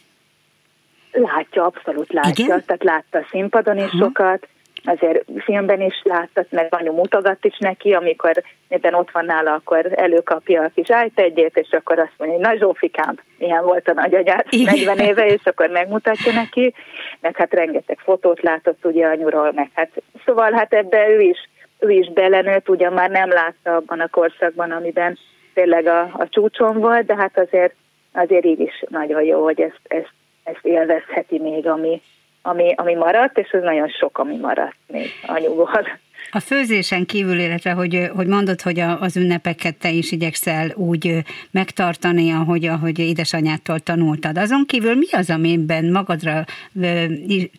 [1.12, 2.46] Látja, abszolút látja.
[2.46, 2.64] Igen?
[2.66, 3.98] Tehát látta a színpadon is Aha.
[3.98, 4.48] sokat,
[4.84, 9.92] azért filmben is láttat, meg anyu mutogat is neki, amikor éppen ott van nála, akkor
[9.96, 14.48] előkapja a kis iPad-jét, és akkor azt mondja, hogy na Zsófikám, milyen volt a nagyagyát
[14.50, 16.74] 40 éve, és akkor megmutatja neki,
[17.20, 19.90] meg hát rengeteg fotót látott ugye anyuról, meg hát
[20.26, 21.50] szóval hát ebbe ő is
[21.86, 25.18] ő is belenőtt, ugyan már nem látta abban a korszakban, amiben
[25.54, 27.74] tényleg a, a csúcson volt, de hát azért,
[28.14, 32.02] azért így is nagyon jó, hogy ezt, ezt, ezt élvezheti még, ami,
[32.42, 35.88] ami, ami maradt, és ez nagyon sok, ami maradt még anyuból.
[36.32, 42.32] A főzésen kívül, illetve hogy, hogy mondod, hogy az ünnepeket te is igyekszel úgy megtartani,
[42.32, 44.38] ahogy, ahogy édesanyától tanultad.
[44.38, 46.44] Azon kívül mi az, amiben magadra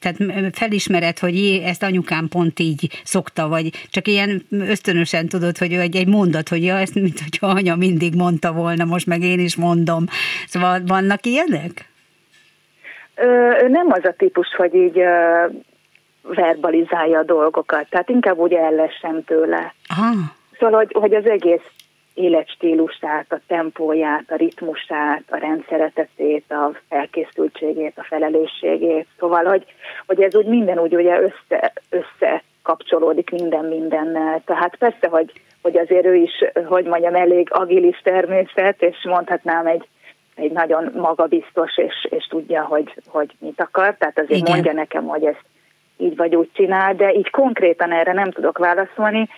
[0.01, 0.17] tehát
[0.53, 6.09] felismered, hogy ezt anyukám pont így szokta, vagy csak ilyen ösztönösen tudod, hogy egy, egy
[6.09, 10.05] mondat, hogy ja, ezt mint hogyha anya mindig mondta volna, most meg én is mondom.
[10.47, 11.89] Szóval vannak ilyenek?
[13.15, 14.99] Ö, nem az a típus, hogy így
[16.35, 19.75] verbalizálja a dolgokat, tehát inkább úgy ellessem tőle.
[19.89, 20.13] Aha.
[20.59, 21.71] Szóval, hogy, hogy az egész
[22.15, 29.07] életstílusát, a tempóját, a ritmusát, a rendszeretetét, a felkészültségét, a felelősségét.
[29.19, 29.65] Szóval, hogy,
[30.07, 34.43] hogy ez úgy minden úgy ugye össze, össze kapcsolódik minden mindennel.
[34.45, 39.89] Tehát persze, hogy, hogy azért ő is, hogy mondjam, elég agilis természet, és mondhatnám egy,
[40.35, 43.97] egy nagyon magabiztos, és, és tudja, hogy, hogy mit akar.
[43.99, 44.53] Tehát azért Igen.
[44.53, 45.45] mondja nekem, hogy ezt
[45.97, 49.29] így vagy úgy csinál, de így konkrétan erre nem tudok válaszolni.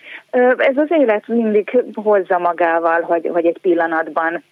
[0.57, 4.43] Ez az élet mindig hozza magával, hogy, hogy egy pillanatban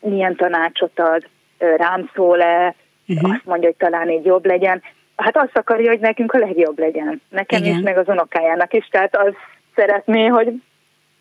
[0.00, 1.26] milyen tanácsot ad,
[1.58, 2.74] rám szól-e,
[3.08, 3.30] uh-huh.
[3.30, 4.82] azt mondja, hogy talán így jobb legyen.
[5.16, 7.22] Hát azt akarja, hogy nekünk a legjobb legyen.
[7.28, 7.76] Nekem Igen.
[7.76, 8.88] is, meg az unokájának is.
[8.88, 9.32] Tehát az
[9.74, 10.52] szeretné, hogy,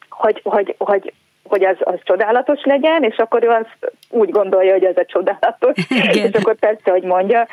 [0.10, 1.14] hogy, hogy, hogy
[1.48, 5.88] hogy az, az csodálatos legyen, és akkor ő azt úgy gondolja, hogy ez a csodálatos,
[6.24, 7.48] és akkor persze, hogy mondja,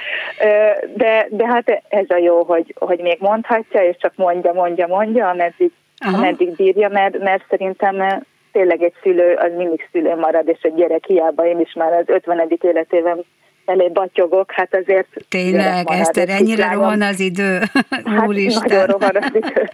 [0.95, 5.29] de, de hát ez a jó, hogy, hogy még mondhatja, és csak mondja, mondja, mondja,
[5.29, 5.73] ameddig,
[6.15, 11.05] ameddig bírja, mert, mert szerintem tényleg egy szülő, az mindig szülő marad, és egy gyerek
[11.07, 12.59] hiába én is már az 50.
[12.61, 13.25] életében
[13.65, 15.09] elé batyogok, hát azért...
[15.29, 17.59] Tényleg, Eszter, ennyire rohan az idő,
[18.17, 18.63] hát Úristen.
[18.69, 19.71] nagyon rohan az idő.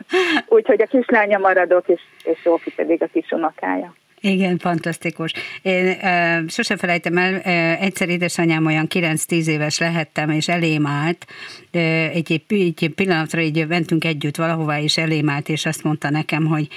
[0.48, 3.94] Úgyhogy a kislánya maradok, és, és Zsófi pedig a kis unokája.
[4.20, 5.32] Igen, fantasztikus.
[5.62, 11.26] Én e, sose felejtem el, e, egyszer édesanyám olyan 9-10 éves lehettem, és elém állt,
[11.70, 11.78] e,
[12.08, 16.68] egy, egy pillanatra így mentünk együtt valahová, és elém állt, és azt mondta nekem, hogy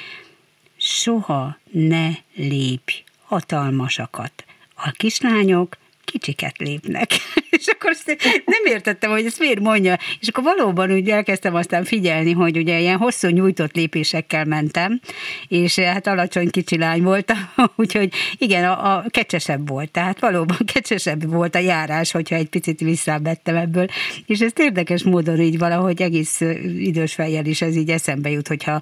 [0.77, 4.45] soha ne lépj hatalmasakat.
[4.75, 5.77] A kislányok
[6.11, 7.09] kicsiket lépnek.
[7.61, 9.97] és akkor azt nem értettem, hogy ezt miért mondja.
[10.19, 14.99] És akkor valóban úgy elkezdtem aztán figyelni, hogy ugye ilyen hosszú nyújtott lépésekkel mentem,
[15.47, 17.37] és hát alacsony kicsi lány voltam,
[17.75, 19.91] úgyhogy igen, a, a kecsesebb volt.
[19.91, 23.87] Tehát valóban kecsesebb volt a járás, hogyha egy picit visszábettem ebből.
[24.25, 26.41] És ezt érdekes módon így valahogy egész
[26.77, 28.81] idős fejjel is ez így eszembe jut, hogyha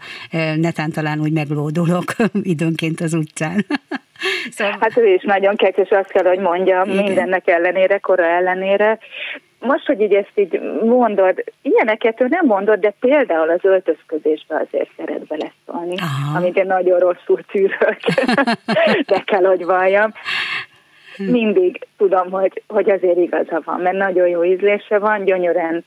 [0.55, 3.65] netán talán úgy meglódulok időnként az utcán.
[4.55, 4.77] Szóval...
[4.79, 7.03] Hát ő is nagyon kecsés, azt kell, hogy mondjam, Igen.
[7.03, 8.97] mindennek ellenére, kora ellenére.
[9.59, 14.89] Most, hogy így ezt így mondod, ilyeneket ő nem mondod, de például az öltözködésbe azért
[14.97, 15.95] szeret beleszólni,
[16.35, 17.99] amit én nagyon rosszul tűrök,
[19.07, 20.13] de kell, hogy valljam.
[21.17, 25.85] Mindig tudom, hogy, hogy azért igaza van, mert nagyon jó ízlése van, gyönyörűen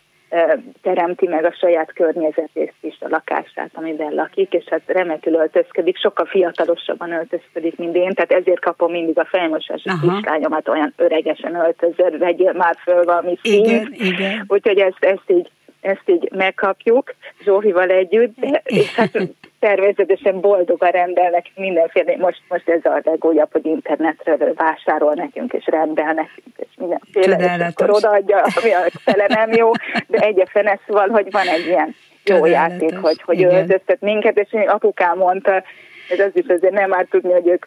[0.83, 6.27] teremti meg a saját környezetét is, a lakását, amiben lakik, és hát remekül öltözködik, sokkal
[6.27, 12.53] fiatalosabban öltözködik, mint én, tehát ezért kapom mindig a fejmosási kislányomat olyan öregesen öltözöd, vegyél
[12.53, 14.45] már föl valami igen, igen.
[14.49, 17.15] úgyhogy ezt, ezt így ezt így megkapjuk
[17.45, 19.19] Zsófival együtt, és hát
[19.63, 26.13] természetesen boldogan rendelnek mindenféle, most, most ez a legújabb, hogy internetről vásárol nekünk, és rendel
[26.13, 29.71] nekünk, és mindenféle, és akkor odaadja, ami a fele nem jó,
[30.07, 31.95] de egyetlen ez van, hogy van egy ilyen
[32.25, 32.51] jó Csodálatos.
[32.51, 35.63] játék, hogy, hogy öltöztet minket, és apukám mondta,
[36.11, 37.67] ez az is azért nem már tudni, hogy ők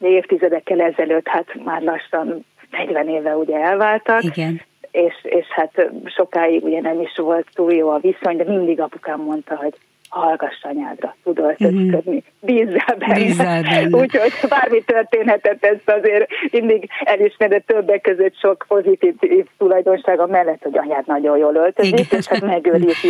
[0.00, 4.60] évtizedekkel ezelőtt, hát már lassan 40 éve ugye elváltak, Igen.
[4.90, 9.20] és, és hát sokáig ugye nem is volt túl jó a viszony, de mindig apukám
[9.20, 9.74] mondta, hogy
[10.12, 12.18] hallgass anyádra, tud öltözködni, mm-hmm.
[12.40, 13.14] bízzál benne.
[13.14, 13.96] Bízzál benne.
[13.96, 19.14] Úgyhogy bármi történhetett, ezt azért mindig elismered többek között sok pozitív
[19.58, 22.18] tulajdonsága mellett, hogy anyád nagyon jól öltözik, Igen.
[22.18, 23.08] és hát megőrizi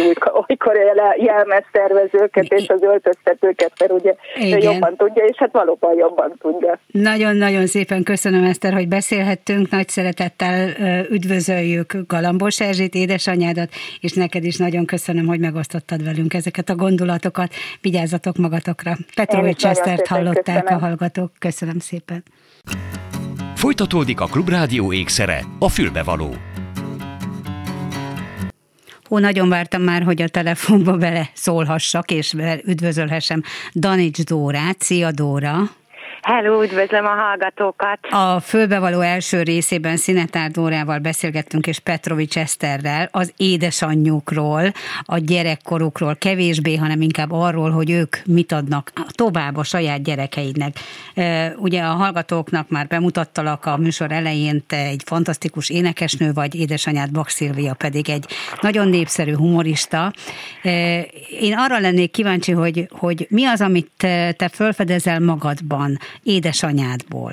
[0.49, 0.75] olykor
[1.17, 4.61] jelmez szervezőket és az öltöztetőket, mert ugye Igen.
[4.61, 6.79] jobban tudja, és hát valóban jobban tudja.
[6.87, 10.69] Nagyon-nagyon szépen köszönöm, Eszter, hogy beszélhettünk, nagy szeretettel
[11.11, 13.69] üdvözöljük Galambos Erzsét, édesanyádat,
[14.01, 18.97] és neked is nagyon köszönöm, hogy megosztottad velünk ezeket a gondolatokat gondolatokat, vigyázzatok magatokra.
[19.15, 20.83] Petrovics Esztert hallották köszönöm.
[20.83, 21.33] a hallgatók.
[21.39, 22.23] Köszönöm szépen.
[23.55, 26.35] Folytatódik a Klubrádió ékszere, a fülbevaló.
[29.11, 33.43] Ó, nagyon vártam már, hogy a telefonba bele szólhassak, és üdvözölhessem
[33.75, 34.83] Danics Dórát.
[34.83, 35.71] Szia Dóra!
[36.23, 37.99] Hello, üdvözlöm a hallgatókat!
[38.11, 46.77] A fölbevaló első részében Szinetár Dórával beszélgettünk, és Petrovics Eszterrel az édesanyjukról, a gyerekkorukról, kevésbé,
[46.77, 50.77] hanem inkább arról, hogy ők mit adnak tovább a saját gyerekeidnek.
[51.57, 57.29] Ugye a hallgatóknak már bemutattalak a műsor elején, te egy fantasztikus énekesnő vagy, édesanyád Bak
[57.79, 58.27] pedig egy
[58.61, 60.13] nagyon népszerű humorista.
[61.41, 67.33] Én arra lennék kíváncsi, hogy, hogy mi az, amit te, te felfedezel magadban, édesanyádból?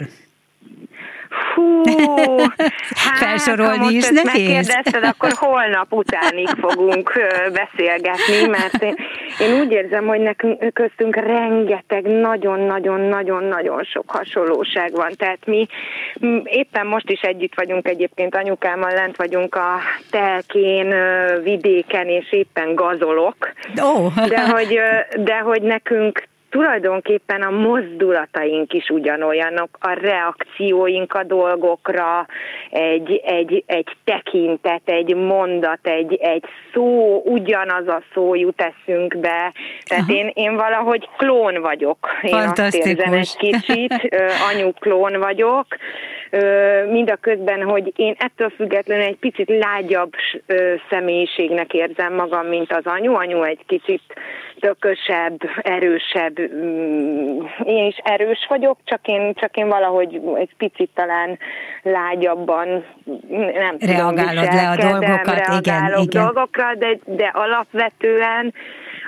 [1.55, 1.83] Hú,
[3.03, 4.77] hát, felsorolni is nehéz.
[5.01, 7.11] akkor holnap utánig fogunk
[7.53, 8.95] beszélgetni, mert én,
[9.39, 15.11] én úgy érzem, hogy nekünk köztünk rengeteg nagyon-nagyon-nagyon-nagyon sok hasonlóság van.
[15.17, 15.67] Tehát mi
[16.43, 20.93] éppen most is együtt vagyunk egyébként anyukámmal, lent vagyunk a telkén,
[21.43, 23.53] vidéken, és éppen gazolok.
[23.81, 24.27] Oh.
[24.27, 24.79] De, hogy,
[25.17, 32.25] de hogy nekünk tulajdonképpen a mozdulataink is ugyanolyanok, a reakcióink a dolgokra,
[32.69, 39.53] egy, egy, egy tekintet, egy mondat, egy, egy szó, ugyanaz a szó jut eszünkbe.
[39.83, 41.97] Tehát én, én valahogy klón vagyok.
[42.21, 43.93] Én azt érzem egy kicsit,
[44.51, 45.65] anyu klón vagyok,
[46.89, 50.11] mind a közben, hogy én ettől függetlenül egy picit lágyabb
[50.89, 53.13] személyiségnek érzem magam, mint az anyu.
[53.13, 54.01] Anyu egy kicsit
[54.59, 56.38] tökösebb, erősebb.
[56.53, 61.37] Mm, én is erős vagyok, csak én, csak én valahogy egy picit talán
[61.83, 62.67] lágyabban
[63.53, 66.23] nem Reagálod tudom, le a dolgokat, igen, igen.
[66.23, 68.53] dolgokra, de, de alapvetően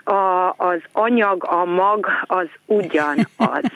[0.04, 3.26] a, az anyag, a mag az ugyanaz.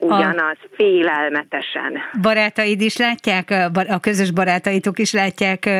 [0.00, 1.98] Ugyanaz, a félelmetesen.
[2.22, 3.54] Barátaid is látják,
[3.88, 5.70] a közös barátaitok is látják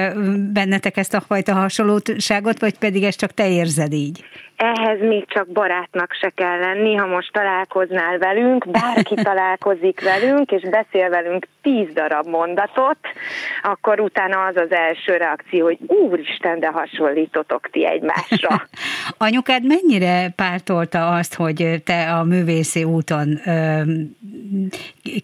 [0.52, 4.24] bennetek ezt a fajta hasonlóságot, vagy pedig ezt csak te érzed így?
[4.60, 10.62] Ehhez még csak barátnak se kell lenni, ha most találkoznál velünk, bárki találkozik velünk, és
[10.62, 12.96] beszél velünk tíz darab mondatot,
[13.62, 18.62] akkor utána az az első reakció, hogy úristen, de hasonlítotok ti egymásra.
[19.28, 23.80] Anyukád mennyire pártolta azt, hogy te a művészi úton ö,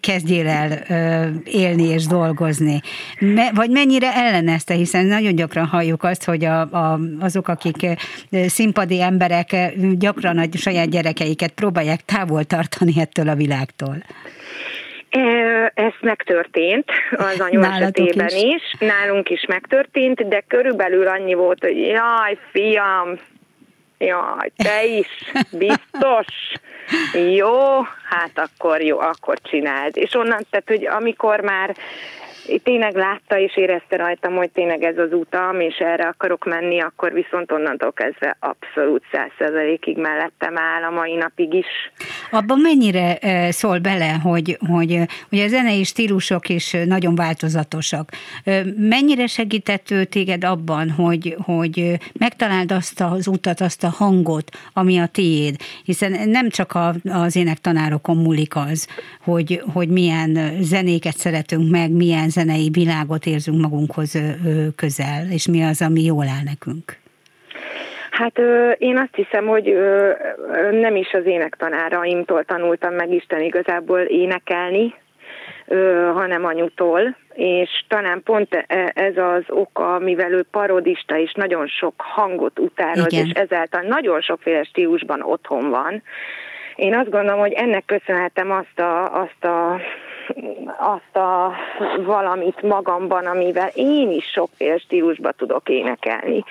[0.01, 2.79] kezdjél el ö, élni és dolgozni?
[3.19, 7.87] Me, vagy mennyire ellenezte, hiszen nagyon gyakran halljuk azt, hogy a, a, azok, akik
[8.47, 13.95] színpadi ember emberek gyakran a saját gyerekeiket próbálják távol tartani ettől a világtól.
[15.73, 18.33] Ez megtörtént az anyu esetében is.
[18.33, 23.19] is, nálunk is megtörtént, de körülbelül annyi volt, hogy jaj, fiam,
[23.97, 25.07] jaj, te is,
[25.65, 26.27] biztos,
[27.35, 29.97] jó, hát akkor jó, akkor csináld.
[29.97, 31.75] És onnan, tehát, hogy amikor már
[32.63, 37.13] tényleg látta és érezte rajtam, hogy tényleg ez az utam, és erre akarok menni, akkor
[37.13, 41.65] viszont onnantól kezdve abszolút százszerzalékig mellettem áll a mai napig is.
[42.31, 43.17] abban mennyire
[43.51, 48.09] szól bele, hogy, hogy, hogy a zenei stílusok is nagyon változatosak.
[48.77, 54.97] Mennyire segített ő téged abban, hogy, hogy megtaláld azt az utat, azt a hangot, ami
[54.97, 55.55] a tiéd?
[55.83, 58.87] Hiszen nem csak a, az énektanárokon múlik az,
[59.23, 64.11] hogy, hogy milyen zenéket szeretünk meg, milyen zenei világot érzünk magunkhoz
[64.75, 66.85] közel, és mi az, ami jól áll nekünk.
[68.11, 70.11] Hát ö, én azt hiszem, hogy ö,
[70.71, 74.93] nem is az énektanáraimtól tanultam meg Isten igazából énekelni,
[75.67, 81.67] ö, hanem anyutól, és talán pont e, ez az oka, mivel ő parodista és nagyon
[81.67, 86.03] sok hangot utánoz, és ezáltal nagyon sokféle stílusban otthon van.
[86.75, 89.79] Én azt gondolom, hogy ennek köszönhetem azt a, azt a
[90.77, 91.51] azt a
[92.05, 96.43] valamit magamban, amivel én is sokféle stílusba tudok énekelni.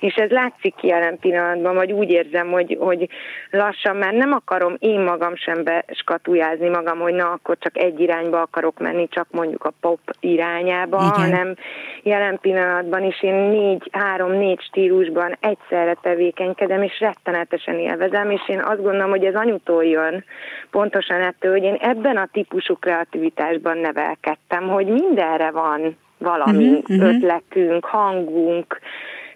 [0.00, 3.08] És ez látszik ki jelen pillanatban, vagy úgy érzem, hogy, hogy
[3.50, 8.40] lassan már nem akarom én magam sem beskatujázni magam, hogy na, akkor csak egy irányba
[8.40, 11.30] akarok menni, csak mondjuk a pop irányába, Igen.
[11.30, 11.54] hanem
[12.02, 18.82] jelen pillanatban is én négy, három-négy stílusban egyszerre tevékenykedem, és rettenetesen élvezem, és én azt
[18.82, 20.24] gondolom, hogy ez anyutól jön,
[20.70, 27.02] pontosan ettől, hogy én ebben a típusú kreatív kreativitásban nevelkedtem, hogy mindenre van valami uh-huh,
[27.02, 28.80] ötletünk, hangunk,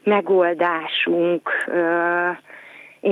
[0.02, 1.50] megoldásunk,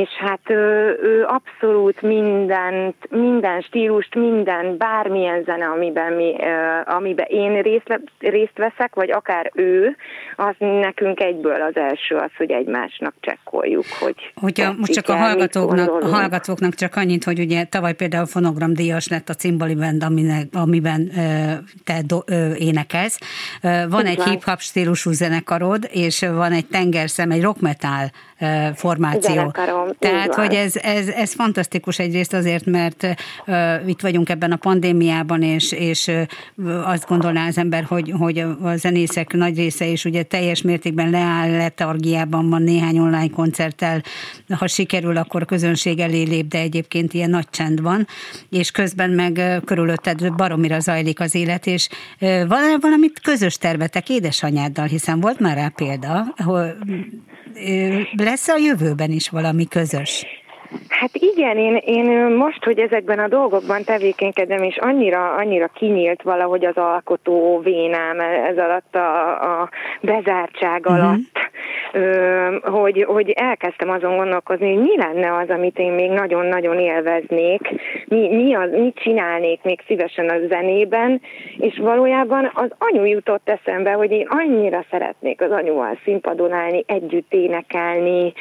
[0.00, 6.37] és hát ő, ő abszolút mindent, minden stílust, minden, bármilyen zene, amiben, mi,
[6.85, 9.96] amiben én részt, részt veszek, vagy akár ő,
[10.37, 16.02] az nekünk egyből az első az, hogy egymásnak csekkoljuk, hogy Hogyha most csak a hallgatóknak,
[16.02, 21.11] a hallgatóknak csak annyit, hogy ugye tavaly például fonogramdíjas lett a Cimbali Band, amiben, amiben
[21.85, 22.18] te do,
[22.57, 23.18] énekelsz.
[23.88, 28.11] Van egy hip-hop stílusú zenekarod, és van egy tengerszem, egy rock metal
[28.74, 29.35] formáció.
[29.35, 33.07] Zenekarom, Tehát, hogy ez, ez, ez fantasztikus egyrészt azért, mert
[33.47, 38.38] uh, itt vagyunk ebben a pandémiában, és, és uh, azt gondolná az ember, hogy, hogy
[38.38, 44.03] a zenészek nagy része is ugye teljes mértékben leáll, letargiában van néhány online koncerttel,
[44.59, 48.07] ha sikerül, akkor közönség elé lép, de egyébként ilyen nagy csend van,
[48.51, 51.88] és közben meg körülötted baromira zajlik az élet, és
[52.20, 56.75] van valamit közös tervetek édesanyáddal, hiszen volt már rá példa, hogy
[58.16, 60.24] lesz a jövőben is valami közös?
[61.00, 66.64] Hát igen, én, én most, hogy ezekben a dolgokban tevékenykedem, és annyira, annyira kinyílt valahogy
[66.64, 69.68] az alkotó vénám ez alatt a, a
[70.00, 71.04] bezártság uh-huh.
[71.04, 71.38] alatt,
[71.92, 77.68] ö, hogy, hogy elkezdtem azon gondolkozni, hogy mi lenne az, amit én még nagyon-nagyon élveznék,
[78.04, 81.20] mi, mi az, mit csinálnék még szívesen a zenében,
[81.57, 87.33] és valójában az anyu jutott eszembe, hogy én annyira szeretnék az anyuval színpadon állni, együtt
[87.33, 88.33] énekelni,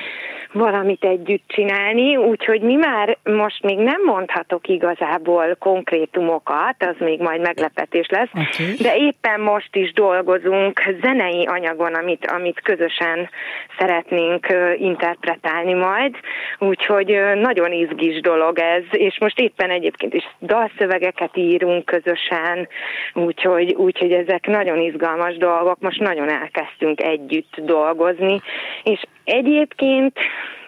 [0.51, 7.41] valamit együtt csinálni, úgyhogy mi már most még nem mondhatok igazából konkrétumokat, az még majd
[7.41, 8.75] meglepetés lesz, okay.
[8.79, 13.29] de éppen most is dolgozunk zenei anyagon, amit, amit közösen
[13.77, 16.15] szeretnénk interpretálni majd,
[16.59, 22.67] úgyhogy nagyon izgis dolog ez, és most éppen egyébként is dalszövegeket írunk közösen,
[23.13, 28.41] úgyhogy, úgyhogy ezek nagyon izgalmas dolgok, most nagyon elkezdtünk együtt dolgozni,
[28.83, 30.19] és Egyébként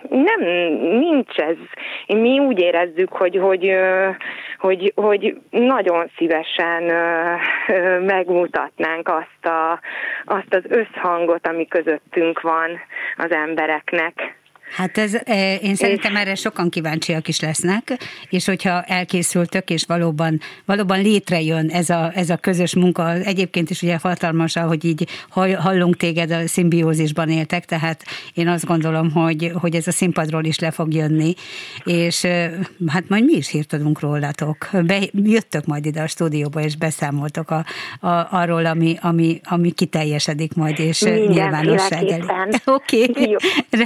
[0.10, 0.40] nem,
[0.80, 1.56] nincs ez.
[2.08, 3.76] Mi úgy érezzük, hogy, hogy,
[4.58, 6.84] hogy, hogy nagyon szívesen
[8.02, 9.80] megmutatnánk azt, a,
[10.26, 12.70] azt az összhangot, ami közöttünk van
[13.18, 14.36] az embereknek.
[14.72, 17.98] Hát ez, e, én szerintem erre sokan kíváncsiak is lesznek,
[18.30, 23.82] és hogyha elkészültök, és valóban, valóban létrejön ez a, ez a közös munka, egyébként is
[23.82, 25.08] ugye hatalmas, hogy így
[25.58, 30.60] hallunk téged, a szimbiózisban éltek, tehát én azt gondolom, hogy, hogy ez a színpadról is
[30.60, 31.34] le fog jönni,
[31.84, 32.52] és e,
[32.88, 34.70] hát majd mi is hírt adunk rólatok.
[34.86, 37.66] Be, jöttök majd ide a stúdióba, és beszámoltok a,
[38.08, 42.24] a, arról, ami, ami, ami kiteljesedik majd, és Minden nyilvánosság elé.
[42.66, 43.38] Oké, okay.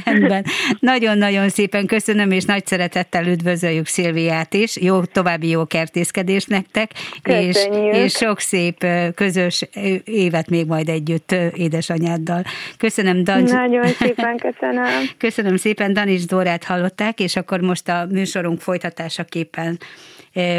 [0.06, 0.46] rendben.
[0.80, 4.78] Nagyon-nagyon szépen köszönöm, és nagy szeretettel üdvözöljük Szilviát is.
[4.78, 6.92] Jó, további jó kertészkedés nektek,
[7.24, 9.66] és, és sok szép közös
[10.04, 12.44] évet még majd együtt édesanyáddal.
[12.78, 13.44] Köszönöm, Dan.
[13.44, 15.10] Nagyon szépen köszönöm.
[15.18, 19.80] Köszönöm szépen, Danis Dórát hallották, és akkor most a műsorunk folytatásaképpen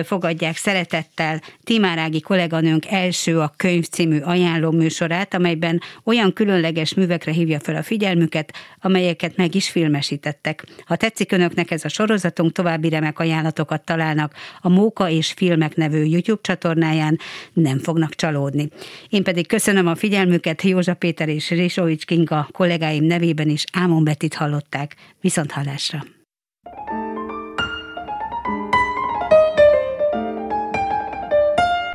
[0.04, 7.60] fogadják szeretettel Timárági kolléganőnk első a könyv című ajánló műsorát, amelyben olyan különleges művekre hívja
[7.60, 10.64] fel a figyelmüket, amelyeket meg is filmesítettek.
[10.84, 16.02] Ha tetszik önöknek ez a sorozatunk, további remek ajánlatokat találnak a Móka és Filmek nevű
[16.04, 17.18] YouTube csatornáján,
[17.52, 18.68] nem fognak csalódni.
[19.08, 24.34] Én pedig köszönöm a figyelmüket, Józsa Péter és Risovics Kinga kollégáim nevében is Ámon Betit
[24.34, 24.96] hallották.
[25.20, 26.19] Viszont hallásra!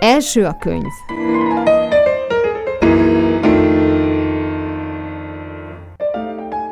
[0.05, 0.91] Első a könyv.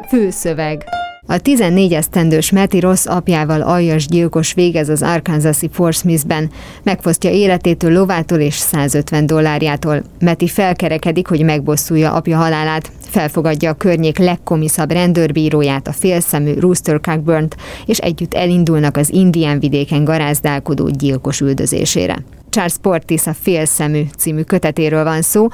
[0.08, 0.84] Főszöveg
[1.28, 6.50] a 14 esztendős Meti rossz apjával aljas gyilkos végez az Arkansasi Fort Smith-ben.
[6.84, 10.04] Megfosztja életétől, lovától és 150 dollárjától.
[10.20, 12.92] Meti felkerekedik, hogy megbosszulja apja halálát.
[13.14, 17.48] Felfogadja a környék legkomiszabb rendőrbíróját, a félszemű Rooster cockburn
[17.86, 22.24] és együtt elindulnak az indián vidéken garázdálkodó gyilkos üldözésére.
[22.50, 25.48] Charles Portis a Félszemű című kötetéről van szó,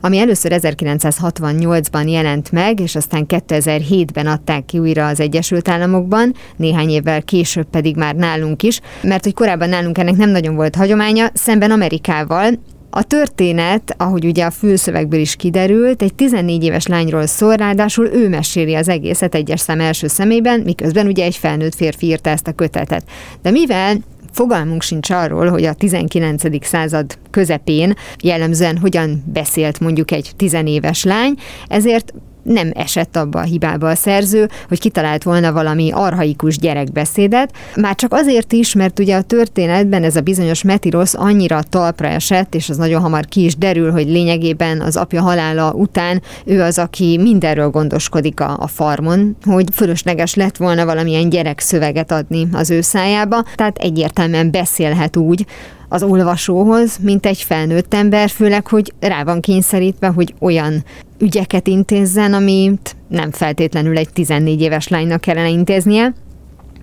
[0.00, 6.88] ami először 1968-ban jelent meg, és aztán 2007-ben adták ki újra az Egyesült Államokban, néhány
[6.88, 11.26] évvel később pedig már nálunk is, mert hogy korábban nálunk ennek nem nagyon volt hagyománya,
[11.34, 12.50] szemben Amerikával,
[12.90, 18.28] a történet, ahogy ugye a fülszövegből is kiderült, egy 14 éves lányról szól, ráadásul ő
[18.28, 22.52] meséli az egészet egyes szem első szemében, miközben ugye egy felnőtt férfi írta ezt a
[22.52, 23.04] kötetet.
[23.42, 23.96] De mivel
[24.32, 26.66] fogalmunk sincs arról, hogy a 19.
[26.66, 31.34] század közepén jellemzően hogyan beszélt mondjuk egy tizenéves lány,
[31.68, 32.12] ezért
[32.48, 38.12] nem esett abba a hibába a szerző, hogy kitalált volna valami arhaikus gyerekbeszédet, már csak
[38.12, 42.76] azért is, mert ugye a történetben ez a bizonyos Metirosz annyira talpra esett, és az
[42.76, 47.70] nagyon hamar ki is derül, hogy lényegében az apja halála után ő az, aki mindenről
[47.70, 53.44] gondoskodik a, a farmon, hogy fölösleges lett volna valamilyen gyerek szöveget adni az ő szájába,
[53.54, 55.46] tehát egyértelműen beszélhet úgy,
[55.88, 60.84] az olvasóhoz, mint egy felnőtt ember, főleg, hogy rá van kényszerítve, hogy olyan
[61.18, 66.14] ügyeket intézzen, amit nem feltétlenül egy 14 éves lánynak kellene intéznie.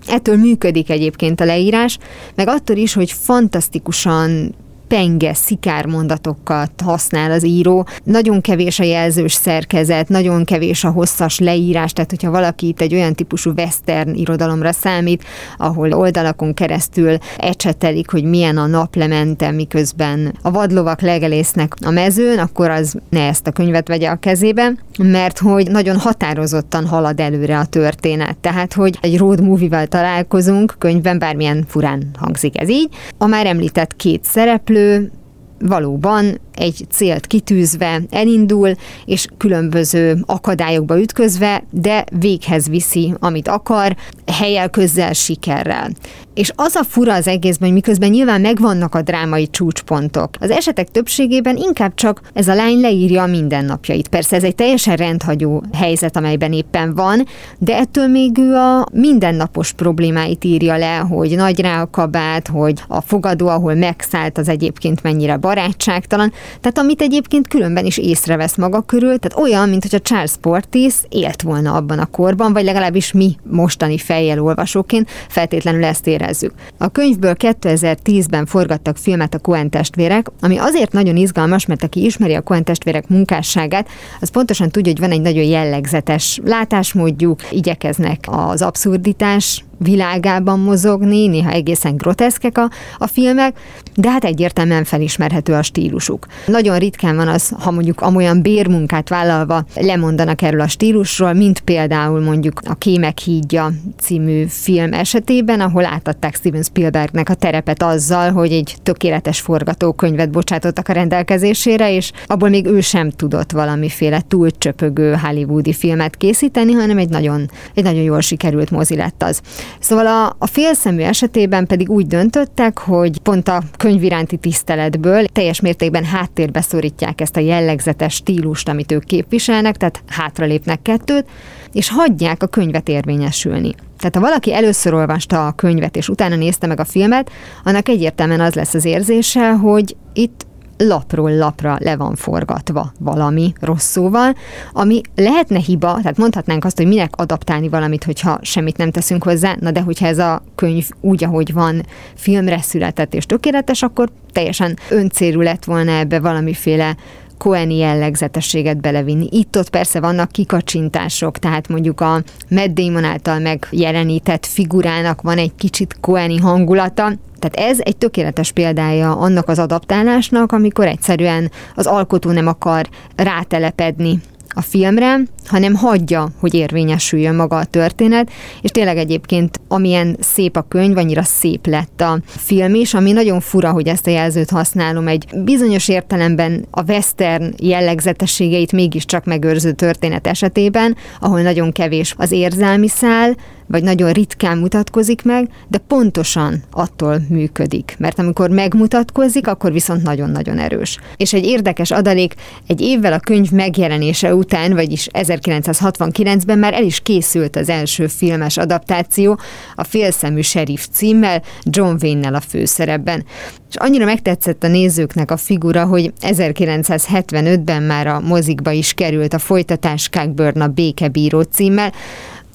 [0.08, 1.98] Ettől működik egyébként a leírás,
[2.34, 4.54] meg attól is, hogy fantasztikusan
[4.88, 7.86] penge, szikár mondatokat használ az író.
[8.04, 12.94] Nagyon kevés a jelzős szerkezet, nagyon kevés a hosszas leírás, tehát hogyha valaki itt egy
[12.94, 15.24] olyan típusú western irodalomra számít,
[15.56, 22.70] ahol oldalakon keresztül ecsetelik, hogy milyen a naplemente, miközben a vadlovak legelésznek a mezőn, akkor
[22.70, 27.64] az ne ezt a könyvet vegye a kezébe, mert hogy nagyon határozottan halad előre a
[27.64, 28.36] történet.
[28.36, 32.88] Tehát, hogy egy road movie-vel találkozunk könyvben, bármilyen furán hangzik ez így.
[33.18, 35.10] A már említett két szereplő, szereplő
[35.58, 43.96] valóban egy célt kitűzve elindul, és különböző akadályokba ütközve, de véghez viszi, amit akar,
[44.32, 45.90] helyel közel sikerrel.
[46.34, 50.30] És az a fura az egészben, hogy miközben nyilván megvannak a drámai csúcspontok.
[50.40, 54.08] Az esetek többségében inkább csak ez a lány leírja a mindennapjait.
[54.08, 57.26] Persze ez egy teljesen rendhagyó helyzet, amelyben éppen van,
[57.58, 62.82] de ettől még ő a mindennapos problémáit írja le, hogy nagy rá a kabát, hogy
[62.88, 66.32] a fogadó, ahol megszállt, az egyébként mennyire barátságtalan.
[66.60, 70.94] Tehát amit egyébként különben is észrevesz maga körül, tehát olyan, mint hogy a Charles Portis
[71.08, 76.52] élt volna abban a korban, vagy legalábbis mi mostani fejjel olvasóként feltétlenül ezt érezzük.
[76.78, 82.34] A könyvből 2010-ben forgattak filmet a Coen testvérek, ami azért nagyon izgalmas, mert aki ismeri
[82.34, 83.88] a Coen testvérek munkásságát,
[84.20, 91.50] az pontosan tudja, hogy van egy nagyon jellegzetes látásmódjuk, igyekeznek az abszurditás világában mozogni, néha
[91.50, 93.58] egészen groteszkek a, a filmek,
[93.94, 96.26] de hát egyértelműen felismerhető a stílusuk.
[96.46, 102.20] Nagyon ritkán van az, ha mondjuk amolyan bérmunkát vállalva lemondanak erről a stílusról, mint például
[102.20, 108.52] mondjuk a Kémek hídja című film esetében, ahol átadták Steven Spielbergnek a terepet azzal, hogy
[108.52, 115.72] egy tökéletes forgatókönyvet bocsátottak a rendelkezésére, és abból még ő sem tudott valamiféle túlcsöpögő hollywoodi
[115.72, 119.40] filmet készíteni, hanem egy nagyon, egy nagyon jól sikerült mozi lett az.
[119.78, 125.60] Szóval a, a félszemű esetében pedig úgy döntöttek, hogy pont a könyv iránti tiszteletből teljes
[125.60, 131.26] mértékben háttérbe szorítják ezt a jellegzetes stílust, amit ők képviselnek, tehát hátralépnek kettőt,
[131.72, 133.74] és hagyják a könyvet érvényesülni.
[133.98, 137.30] Tehát ha valaki először olvasta a könyvet, és utána nézte meg a filmet,
[137.64, 140.46] annak egyértelműen az lesz az érzése, hogy itt
[140.76, 144.36] lapról lapra le van forgatva valami rossz szóval,
[144.72, 149.56] ami lehetne hiba, tehát mondhatnánk azt, hogy minek adaptálni valamit, hogyha semmit nem teszünk hozzá,
[149.60, 151.82] na de hogyha ez a könyv úgy, ahogy van,
[152.14, 156.96] filmre született és tökéletes, akkor teljesen öncélú lett volna ebbe valamiféle
[157.38, 159.28] koeni jellegzetességet belevinni.
[159.30, 165.96] Itt-ott persze vannak kikacsintások, tehát mondjuk a Matt Damon által megjelenített figurának van egy kicsit
[166.00, 172.46] koeni hangulata, tehát ez egy tökéletes példája annak az adaptálásnak, amikor egyszerűen az alkotó nem
[172.46, 174.20] akar rátelepedni
[174.56, 178.30] a filmre, hanem hagyja, hogy érvényesüljön maga a történet,
[178.60, 183.40] és tényleg egyébként amilyen szép a könyv, annyira szép lett a film is, ami nagyon
[183.40, 190.26] fura, hogy ezt a jelzőt használom, egy bizonyos értelemben a western jellegzetességeit mégiscsak megőrző történet
[190.26, 193.36] esetében, ahol nagyon kevés az érzelmi szál,
[193.66, 200.58] vagy nagyon ritkán mutatkozik meg, de pontosan attól működik, mert amikor megmutatkozik, akkor viszont nagyon-nagyon
[200.58, 200.98] erős.
[201.16, 202.34] És egy érdekes adalék,
[202.66, 208.56] egy évvel a könyv megjelenése után, vagyis 1969-ben már el is készült az első filmes
[208.56, 209.38] adaptáció,
[209.74, 213.24] a Félszemű Sheriff címmel, John Wayne-nel a főszerepben.
[213.68, 219.38] És annyira megtetszett a nézőknek a figura, hogy 1975-ben már a mozikba is került a
[219.38, 221.92] folytatás Cockburn a Békebíró címmel,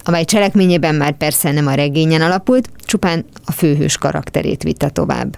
[0.03, 5.37] amely cselekményében már persze nem a regényen alapult, csupán a főhős karakterét vitte tovább.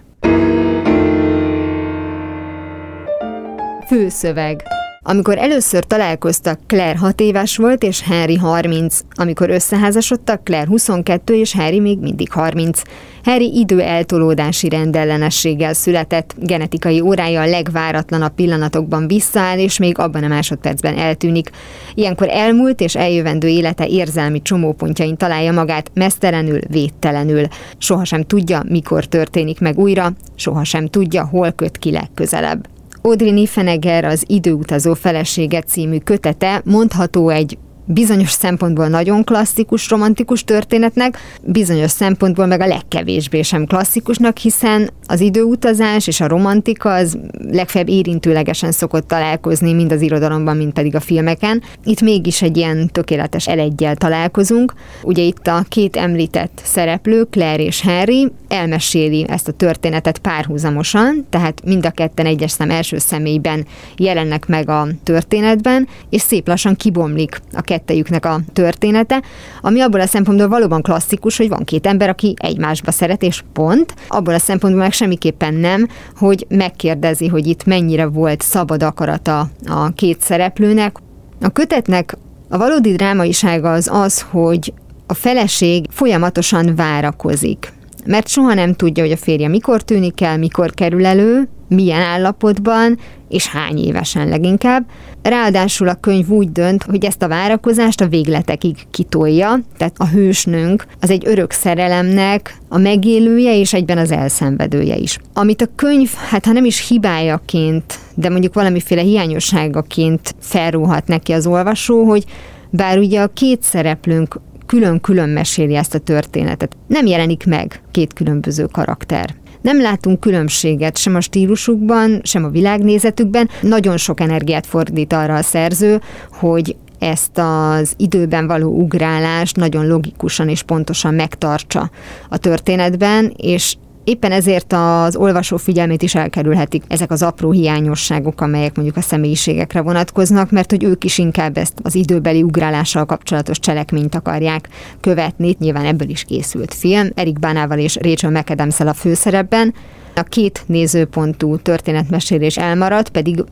[3.88, 4.64] Főszöveg
[5.04, 9.00] amikor először találkoztak, Claire 6 éves volt, és Harry 30.
[9.16, 12.82] Amikor összeházasodtak, Claire 22, és Harry még mindig 30.
[13.24, 20.28] Harry idő eltolódási rendellenességgel született, genetikai órája a legváratlanabb pillanatokban visszaáll, és még abban a
[20.28, 21.50] másodpercben eltűnik.
[21.94, 27.48] Ilyenkor elmúlt és eljövendő élete érzelmi csomópontjain találja magát mesztelenül, védtelenül.
[27.78, 32.68] Sohasem tudja, mikor történik meg újra, sohasem tudja, hol köt ki legközelebb.
[33.06, 41.18] Audrey Niffenegger az Időutazó felesége című kötete mondható egy bizonyos szempontból nagyon klasszikus, romantikus történetnek,
[41.42, 47.18] bizonyos szempontból meg a legkevésbé sem klasszikusnak, hiszen az időutazás és a romantika az
[47.52, 51.62] legfeljebb érintőlegesen szokott találkozni, mind az irodalomban, mind pedig a filmeken.
[51.84, 54.74] Itt mégis egy ilyen tökéletes elegyel találkozunk.
[55.04, 61.62] Ugye itt a két említett szereplő, Claire és Harry, elmeséli ezt a történetet párhuzamosan, tehát
[61.66, 63.66] mind a ketten egyes szem első személyben
[63.98, 69.22] jelennek meg a történetben, és szép lassan kibomlik a kettejüknek a története,
[69.62, 73.94] ami abból a szempontból valóban klasszikus, hogy van két ember, aki egymásba szeret, és pont.
[74.08, 79.94] Abból a szempontból meg semmiképpen nem, hogy megkérdezi, hogy itt mennyire volt szabad akarata a
[79.94, 80.98] két szereplőnek.
[81.42, 82.18] A kötetnek
[82.50, 84.74] a valódi drámaisága az az, hogy
[85.08, 87.74] a feleség folyamatosan várakozik
[88.06, 93.00] mert soha nem tudja, hogy a férje mikor tűnik el, mikor kerül elő, milyen állapotban,
[93.30, 94.86] és hány évesen leginkább.
[95.24, 100.86] Ráadásul a könyv úgy dönt, hogy ezt a várakozást a végletekig kitolja, tehát a hősnőnk
[101.00, 105.18] az egy örök szerelemnek a megélője és egyben az elszenvedője is.
[105.34, 111.48] Amit a könyv, hát ha nem is hibájaként, de mondjuk valamiféle hiányosságaként felrúhat neki az
[111.48, 112.24] olvasó, hogy
[112.70, 116.76] bár ugye a két szereplőnk külön-külön meséli ezt a történetet.
[116.88, 119.36] Nem jelenik meg két különböző karakter.
[119.64, 123.50] Nem látunk különbséget sem a stílusukban, sem a világnézetükben.
[123.62, 126.02] Nagyon sok energiát fordít arra a szerző,
[126.32, 131.90] hogy ezt az időben való ugrálást nagyon logikusan és pontosan megtartsa
[132.30, 138.76] a történetben, és Éppen ezért az olvasó figyelmét is elkerülhetik ezek az apró hiányosságok, amelyek
[138.76, 144.16] mondjuk a személyiségekre vonatkoznak, mert hogy ők is inkább ezt az időbeli ugrálással kapcsolatos cselekményt
[144.16, 144.70] akarják
[145.02, 145.56] követni.
[145.60, 149.74] Nyilván ebből is készült film, Erik Bánával és Rachel mcadams a főszerepben.
[150.16, 153.44] A két nézőpontú történetmesélés elmaradt, pedig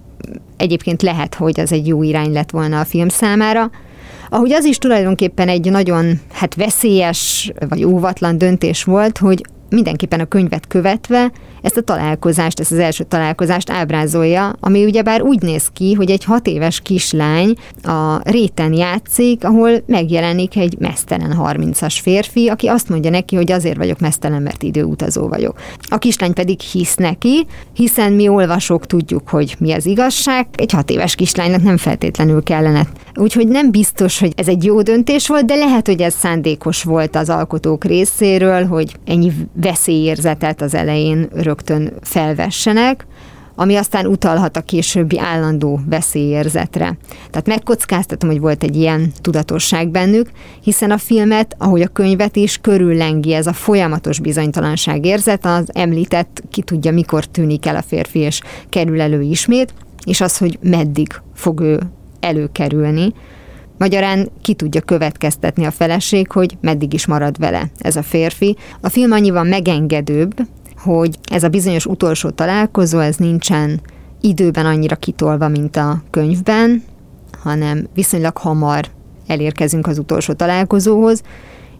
[0.57, 3.69] egyébként lehet, hogy az egy jó irány lett volna a film számára.
[4.29, 10.25] Ahogy az is tulajdonképpen egy nagyon hát veszélyes vagy óvatlan döntés volt, hogy mindenképpen a
[10.25, 15.93] könyvet követve ezt a találkozást, ezt az első találkozást ábrázolja, ami ugyebár úgy néz ki,
[15.93, 22.67] hogy egy hat éves kislány a réten játszik, ahol megjelenik egy mesztelen 30-as férfi, aki
[22.67, 25.59] azt mondja neki, hogy azért vagyok mesztelen, mert időutazó vagyok.
[25.89, 30.89] A kislány pedig hisz neki, hiszen mi olvasók tudjuk, hogy mi az igazság, egy hat
[30.89, 32.87] éves kislánynak nem feltétlenül kellene.
[33.15, 37.15] Úgyhogy nem biztos, hogy ez egy jó döntés volt, de lehet, hogy ez szándékos volt
[37.15, 39.31] az alkotók részéről, hogy ennyi
[39.61, 43.05] veszélyérzetet az elején rögtön felvessenek,
[43.55, 46.97] ami aztán utalhat a későbbi állandó veszélyérzetre.
[47.29, 50.29] Tehát megkockáztatom, hogy volt egy ilyen tudatosság bennük,
[50.61, 56.43] hiszen a filmet, ahogy a könyvet is, körüllengi ez a folyamatos bizonytalanság érzet, az említett,
[56.51, 59.73] ki tudja, mikor tűnik el a férfi, és kerül elő ismét,
[60.05, 61.79] és az, hogy meddig fog ő
[62.19, 63.13] előkerülni.
[63.81, 68.57] Magyarán ki tudja következtetni a feleség, hogy meddig is marad vele ez a férfi.
[68.81, 70.33] A film annyiban megengedőbb,
[70.77, 73.81] hogy ez a bizonyos utolsó találkozó, ez nincsen
[74.19, 76.83] időben annyira kitolva, mint a könyvben,
[77.43, 78.87] hanem viszonylag hamar
[79.27, 81.21] elérkezünk az utolsó találkozóhoz,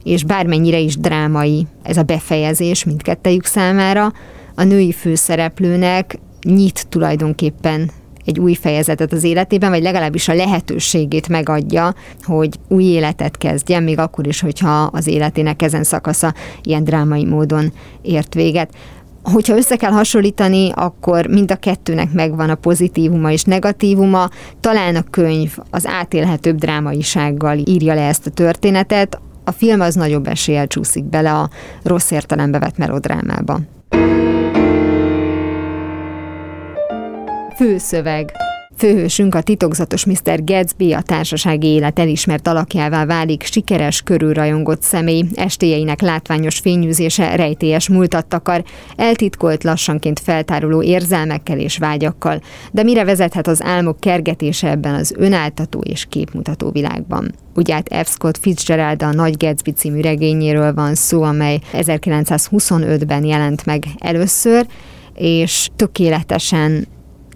[0.03, 4.13] és bármennyire is drámai ez a befejezés mindkettejük számára,
[4.55, 7.91] a női főszereplőnek nyit tulajdonképpen
[8.25, 11.93] egy új fejezetet az életében, vagy legalábbis a lehetőségét megadja,
[12.23, 17.73] hogy új életet kezdjen, még akkor is, hogyha az életének ezen szakasza ilyen drámai módon
[18.01, 18.73] ért véget
[19.23, 24.29] hogyha össze kell hasonlítani, akkor mind a kettőnek megvan a pozitívuma és negatívuma.
[24.59, 30.27] Talán a könyv az átélhetőbb drámaisággal írja le ezt a történetet, a film az nagyobb
[30.27, 31.49] eséllyel csúszik bele a
[31.83, 33.59] rossz értelembe vett melodrámába.
[37.61, 38.31] Főszöveg
[38.77, 40.43] Főhősünk a titokzatos Mr.
[40.43, 48.25] Gatsby a társasági élet elismert alakjává válik, sikeres, körülrajongott személy, estéjeinek látványos fényűzése rejtélyes múltat
[48.25, 48.63] takar,
[48.95, 52.41] eltitkolt, lassanként feltáruló érzelmekkel és vágyakkal,
[52.71, 57.31] de mire vezethet az álmok kergetése ebben az önáltató és képmutató világban.
[57.55, 58.09] Ugye hát F.
[58.09, 64.65] Scott Fitzgerald a Nagy Gatsby című regényéről van szó, amely 1925-ben jelent meg először,
[65.15, 66.87] és tökéletesen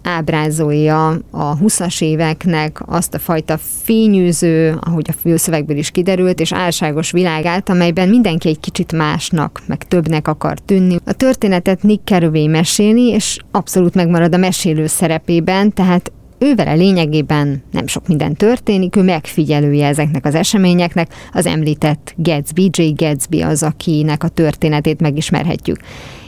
[0.06, 7.10] ábrázolja a 20-as éveknek azt a fajta fényűző, ahogy a főszövegből is kiderült, és álságos
[7.10, 10.96] világát, amelyben mindenki egy kicsit másnak, meg többnek akar tűnni.
[11.04, 17.62] A történetet Nick Carraway meséli, és abszolút megmarad a mesélő szerepében, tehát ő vele lényegében
[17.70, 22.82] nem sok minden történik, ő megfigyelője ezeknek az eseményeknek, az említett Gatsby, J.
[22.94, 25.78] Gatsby az, akinek a történetét megismerhetjük.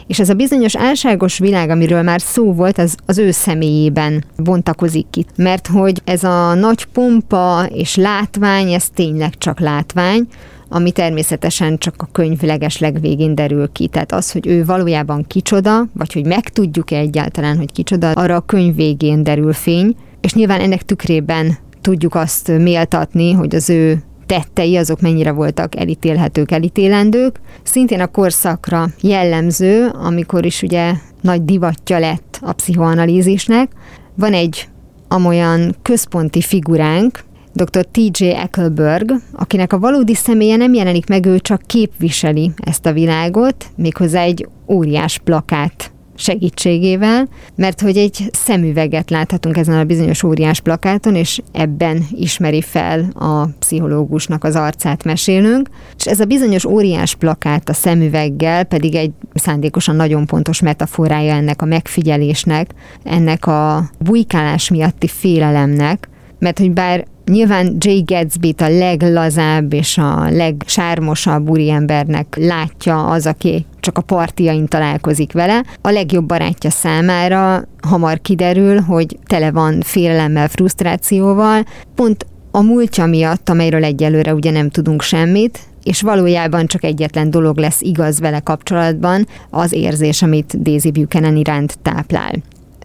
[0.09, 5.07] És ez a bizonyos álságos világ, amiről már szó volt, az, az ő személyében bontakozik
[5.11, 5.27] ki.
[5.37, 10.27] Mert hogy ez a nagy pompa és látvány, ez tényleg csak látvány,
[10.69, 12.41] ami természetesen csak a könyv
[12.79, 13.87] legvégén derül ki.
[13.87, 18.75] Tehát az, hogy ő valójában kicsoda, vagy hogy megtudjuk-e egyáltalán, hogy kicsoda, arra a könyv
[18.75, 25.01] végén derül fény, és nyilván ennek tükrében tudjuk azt méltatni, hogy az ő tettei azok
[25.01, 27.41] mennyire voltak elítélhetők, elítélendők.
[27.63, 33.73] Szintén a korszakra jellemző, amikor is ugye nagy divatja lett a pszichoanalízisnek.
[34.15, 34.69] Van egy
[35.09, 37.85] amolyan központi figuránk, dr.
[37.85, 38.25] T.J.
[38.25, 44.23] Eckelberg, akinek a valódi személye nem jelenik meg, ő csak képviseli ezt a világot, méghozzá
[44.23, 51.41] egy óriás plakát segítségével, mert hogy egy szemüveget láthatunk ezen a bizonyos óriás plakáton, és
[51.53, 57.73] ebben ismeri fel a pszichológusnak az arcát mesélünk, és ez a bizonyos óriás plakát a
[57.73, 62.71] szemüveggel pedig egy szándékosan nagyon pontos metaforája ennek a megfigyelésnek,
[63.03, 66.09] ennek a bujkálás miatti félelemnek,
[66.39, 73.67] mert hogy bár Nyilván Jay gatsby a leglazább és a legsármosabb úriembernek látja az, aki
[73.81, 75.65] csak a partiain találkozik vele.
[75.81, 81.65] A legjobb barátja számára hamar kiderül, hogy tele van félelemmel, frusztrációval,
[81.95, 87.59] pont a múltja miatt, amelyről egyelőre ugye nem tudunk semmit, és valójában csak egyetlen dolog
[87.59, 92.33] lesz igaz vele kapcsolatban, az érzés, amit Daisy Buchanan iránt táplál.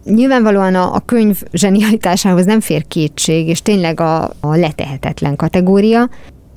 [0.04, 6.08] Nyilvánvalóan a, a könyv zsenialitásához nem fér kétség, és tényleg a, a letehetetlen kategória.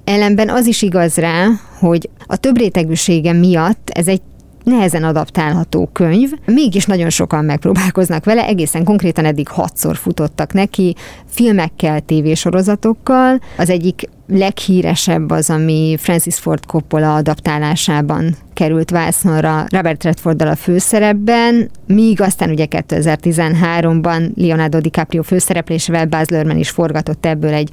[0.04, 1.48] Ellenben az is igaz rá,
[1.80, 4.22] hogy a több rétegűsége miatt ez egy
[4.68, 10.96] nehezen adaptálható könyv, mégis nagyon sokan megpróbálkoznak vele, egészen konkrétan eddig hatszor futottak neki,
[11.26, 13.40] filmekkel, tévésorozatokkal.
[13.58, 21.70] Az egyik leghíresebb az, ami Francis Ford Coppola adaptálásában került vászonra Robert Redforddal a főszerepben,
[21.88, 27.70] míg aztán ugye 2013-ban Leonardo DiCaprio főszereplésével Baz Luhrmann is forgatott ebből egy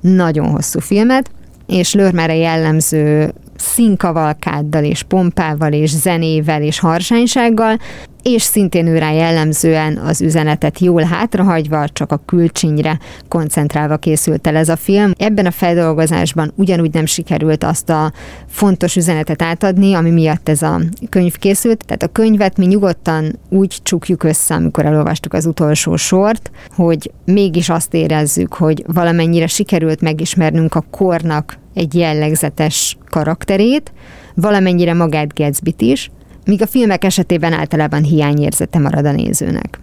[0.00, 1.30] nagyon hosszú filmet,
[1.66, 7.76] és Lörmere jellemző színkavalkáddal és pompával és zenével és harsánysággal,
[8.24, 12.98] és szintén őrá jellemzően az üzenetet jól hátrahagyva, csak a külcsinyre
[13.28, 15.12] koncentrálva készült el ez a film.
[15.16, 18.12] Ebben a feldolgozásban ugyanúgy nem sikerült azt a
[18.46, 21.84] fontos üzenetet átadni, ami miatt ez a könyv készült.
[21.84, 27.68] Tehát a könyvet mi nyugodtan úgy csukjuk össze, amikor elolvastuk az utolsó sort, hogy mégis
[27.68, 33.92] azt érezzük, hogy valamennyire sikerült megismernünk a kornak egy jellegzetes karakterét,
[34.34, 36.10] valamennyire magát Gatsby-t is,
[36.44, 39.80] míg a filmek esetében általában hiányérzete marad a nézőnek.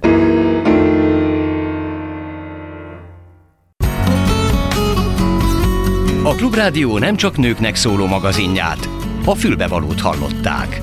[6.23, 8.89] A Klubrádió nem csak nőknek szóló magazinját,
[9.25, 10.81] a fülbevalót hallották.